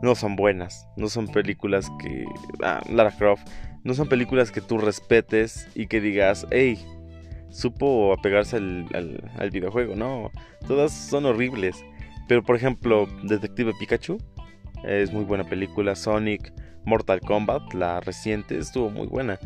no 0.02 0.16
son 0.16 0.36
buenas, 0.36 0.88
no 0.98 1.10
son 1.10 1.28
películas 1.28 1.90
que. 2.00 2.26
Ah, 2.64 2.82
Lara 2.90 3.12
Croft, 3.12 3.48
no 3.84 3.94
son 3.94 4.08
películas 4.08 4.52
que 4.52 4.62
tú 4.62 4.78
respetes 4.78 5.68
y 5.76 5.88
que 5.88 6.00
digas, 6.00 6.48
hey, 6.52 6.78
supo 7.50 8.14
apegarse 8.14 8.58
al, 8.58 9.30
al 9.38 9.52
videojuego, 9.52 9.96
no, 9.96 10.32
todas 10.68 10.92
son 10.94 11.26
horribles. 11.26 11.84
Pero 12.28 12.44
por 12.44 12.56
ejemplo, 12.56 13.08
Detective 13.24 13.74
Pikachu 13.80 14.18
es 14.84 15.12
muy 15.12 15.24
buena 15.24 15.44
película, 15.44 15.96
Sonic. 15.96 16.54
Mortal 16.86 17.22
Kombat, 17.22 17.74
la 17.74 18.00
reciente, 18.00 18.58
estuvo 18.58 18.90
muy 18.90 19.08
buena. 19.08 19.40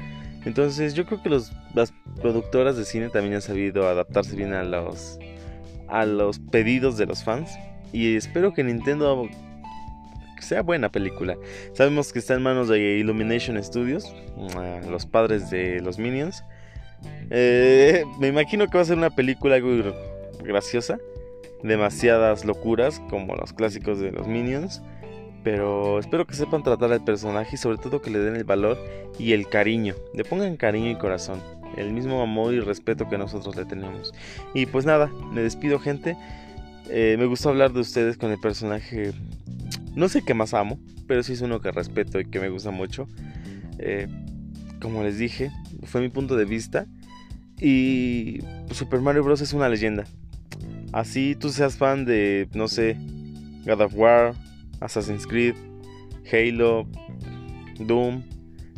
Entonces 0.46 0.94
yo 0.94 1.06
creo 1.06 1.22
que 1.22 1.30
las 1.30 1.94
productoras 2.22 2.78
de 2.78 2.86
cine 2.86 3.10
también 3.10 3.36
han 3.36 3.42
sabido 3.42 3.88
adaptarse 3.88 4.36
bien 4.36 4.54
a 4.54 4.64
los, 4.64 5.20
a 5.88 6.06
los 6.06 6.40
pedidos 6.40 6.98
de 6.98 7.06
los 7.06 7.24
fans. 7.24 7.52
Y 7.92 8.16
espero 8.16 8.54
que 8.54 8.64
Nintendo 8.64 9.28
sea 10.40 10.62
buena 10.62 10.90
película. 10.90 11.38
Sabemos 11.74 12.14
que 12.14 12.20
está 12.20 12.36
en 12.36 12.44
manos 12.44 12.68
de 12.68 12.98
Illumination 12.98 13.62
Studios, 13.64 14.14
los 14.90 15.06
padres 15.06 15.50
de 15.50 15.82
los 15.82 16.00
Minions. 16.00 16.44
Eh, 17.30 18.04
me 18.20 18.28
imagino 18.28 18.68
que 18.68 18.78
va 18.78 18.82
a 18.82 18.86
ser 18.86 18.98
una 18.98 19.10
película 19.10 19.60
graciosa. 20.44 20.98
Demasiadas 21.64 22.46
locuras 22.46 23.02
como 23.10 23.36
los 23.36 23.52
clásicos 23.54 24.00
de 24.00 24.12
los 24.12 24.28
Minions. 24.28 24.82
Pero 25.44 26.00
espero 26.00 26.28
que 26.28 26.34
sepan 26.34 26.64
tratar 26.64 26.92
al 26.92 27.04
personaje 27.04 27.52
y 27.54 27.58
sobre 27.58 27.78
todo 27.78 28.02
que 28.02 28.10
le 28.10 28.20
den 28.20 28.36
el 28.36 28.44
valor 28.44 28.78
y 29.18 29.34
el 29.34 29.48
cariño. 29.48 29.96
Le 30.14 30.24
pongan 30.24 30.58
cariño 30.58 30.92
y 30.92 30.96
corazón. 30.96 31.42
el 31.78 31.94
mismo 31.94 32.22
amor 32.22 32.54
y 32.54 32.60
respeto 32.60 33.08
que 33.08 33.18
nosotros 33.18 33.56
le 33.56 33.64
tenemos. 33.64 34.12
Y 34.54 34.66
pues 34.66 34.86
nada, 34.86 35.10
me 35.32 35.42
despido 35.42 35.80
gente. 35.80 36.18
Eh, 36.90 37.16
me 37.18 37.26
gustó 37.26 37.50
hablar 37.50 37.72
de 37.72 37.80
ustedes 37.80 38.18
con 38.18 38.32
el 38.32 38.40
personaje, 38.40 39.14
no 39.96 40.10
sé 40.10 40.24
qué 40.24 40.34
más 40.34 40.56
amo, 40.56 40.80
pero 41.08 41.22
sí 41.22 41.34
es 41.34 41.42
uno 41.42 41.62
que 41.62 41.72
respeto 41.72 42.20
y 42.20 42.26
que 42.26 42.40
me 42.40 42.50
gusta 42.50 42.72
mucho. 42.72 43.08
Eh, 43.78 44.08
como 44.82 45.04
les 45.04 45.18
dije, 45.18 45.52
fue 45.84 46.02
mi 46.02 46.10
punto 46.10 46.36
de 46.36 46.46
vista. 46.46 46.88
Y 47.62 48.40
Super 48.72 49.02
Mario 49.02 49.24
Bros. 49.24 49.42
es 49.42 49.54
una 49.54 49.70
leyenda. 49.70 50.06
Así 50.92 51.36
tú 51.36 51.50
seas 51.50 51.78
fan 51.78 52.06
de, 52.06 52.48
no 52.54 52.68
sé, 52.68 52.98
God 53.66 53.82
of 53.82 53.94
War, 53.96 54.34
Assassin's 54.82 55.26
Creed, 55.28 55.56
Halo, 56.32 56.88
Doom, 57.80 58.24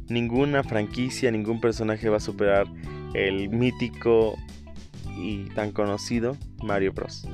ninguna 0.10 0.64
franquicia, 0.64 1.32
ningún 1.32 1.60
personaje 1.60 2.10
va 2.10 2.18
a 2.18 2.22
superar 2.22 2.68
el 3.14 3.50
mítico 3.50 4.38
y 5.18 5.46
tan 5.56 5.72
conocido 5.72 6.38
Mario 6.64 6.94
Bros. 6.94 7.28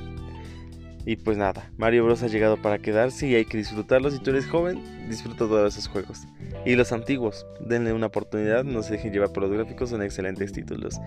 Y 1.08 1.16
pues 1.16 1.38
nada, 1.38 1.72
Mario 1.78 2.04
Bros 2.04 2.22
ha 2.24 2.28
llegado 2.28 2.62
para 2.62 2.80
quedarse 2.80 3.30
y 3.30 3.36
hay 3.36 3.46
que 3.46 3.58
disfrutarlo. 3.58 4.12
Si 4.12 4.20
tú 4.20 4.32
eres 4.32 4.46
joven, 4.46 5.08
disfruta 5.08 5.38
todos 5.38 5.74
esos 5.74 5.88
juegos. 5.88 6.28
Y 6.66 6.76
los 6.76 6.92
antiguos, 6.92 7.48
denle 7.62 7.94
una 7.94 8.08
oportunidad, 8.08 8.66
no 8.66 8.84
se 8.84 8.92
dejen 8.92 9.14
llevar 9.14 9.32
por 9.32 9.44
los 9.44 9.54
gráficos, 9.54 9.90
son 9.90 10.02
excelentes 10.02 10.52
títulos. 10.52 11.00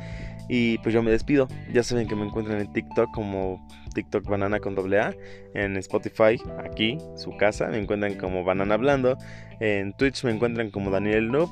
Y 0.49 0.79
pues 0.79 0.95
yo 0.95 1.03
me 1.03 1.11
despido. 1.11 1.49
Ya 1.75 1.83
saben 1.83 2.09
que 2.09 2.17
me 2.17 2.25
encuentran 2.25 2.61
en 2.61 2.73
TikTok 2.73 3.11
como 3.13 3.69
TikTok 3.93 4.25
Banana 4.25 4.59
con 4.59 4.75
doble 4.75 5.01
A. 5.01 5.15
En 5.53 5.77
Spotify, 5.77 6.41
aquí, 6.65 6.97
su 7.15 7.37
casa, 7.37 7.67
me 7.67 7.77
encuentran 7.77 8.15
como 8.15 8.43
Banana 8.43 8.77
Hablando. 8.77 9.19
En 9.61 9.93
Twitch 9.93 10.25
me 10.25 10.31
encuentran 10.31 10.71
como 10.71 10.91
Daniel 10.91 11.31
Noob. 11.31 11.51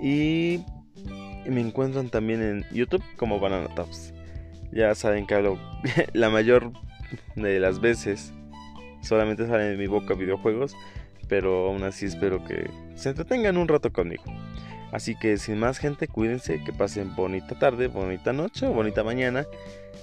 Y 0.00 0.64
me 1.44 1.60
encuentran 1.60 2.08
también 2.08 2.40
en 2.40 2.64
YouTube 2.72 3.04
como 3.18 3.38
Banana 3.40 3.68
Tops. 3.74 4.14
Ya 4.72 4.94
saben 4.94 5.26
que 5.26 5.58
la 6.14 6.30
mayor 6.30 6.72
de 7.36 7.60
las 7.60 7.80
veces 7.80 8.32
solamente 9.02 9.46
salen 9.46 9.72
de 9.72 9.76
mi 9.76 9.86
boca 9.86 10.14
videojuegos, 10.14 10.76
pero 11.28 11.68
aún 11.68 11.84
así 11.84 12.06
espero 12.06 12.44
que 12.44 12.70
se 12.94 13.10
entretengan 13.10 13.56
un 13.56 13.68
rato 13.68 13.92
conmigo. 13.92 14.24
Así 14.92 15.14
que 15.14 15.36
sin 15.36 15.58
más 15.58 15.78
gente, 15.78 16.08
cuídense, 16.08 16.62
que 16.64 16.72
pasen 16.72 17.14
bonita 17.14 17.58
tarde, 17.58 17.86
bonita 17.86 18.32
noche 18.32 18.66
o 18.66 18.72
bonita 18.72 19.04
mañana 19.04 19.46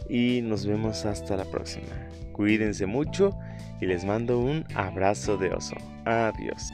y 0.09 0.41
nos 0.41 0.65
vemos 0.65 1.05
hasta 1.05 1.35
la 1.35 1.45
próxima. 1.45 1.93
Cuídense 2.31 2.85
mucho 2.85 3.37
y 3.81 3.85
les 3.85 4.05
mando 4.05 4.39
un 4.39 4.65
abrazo 4.75 5.37
de 5.37 5.51
oso. 5.51 5.75
Adiós. 6.05 6.71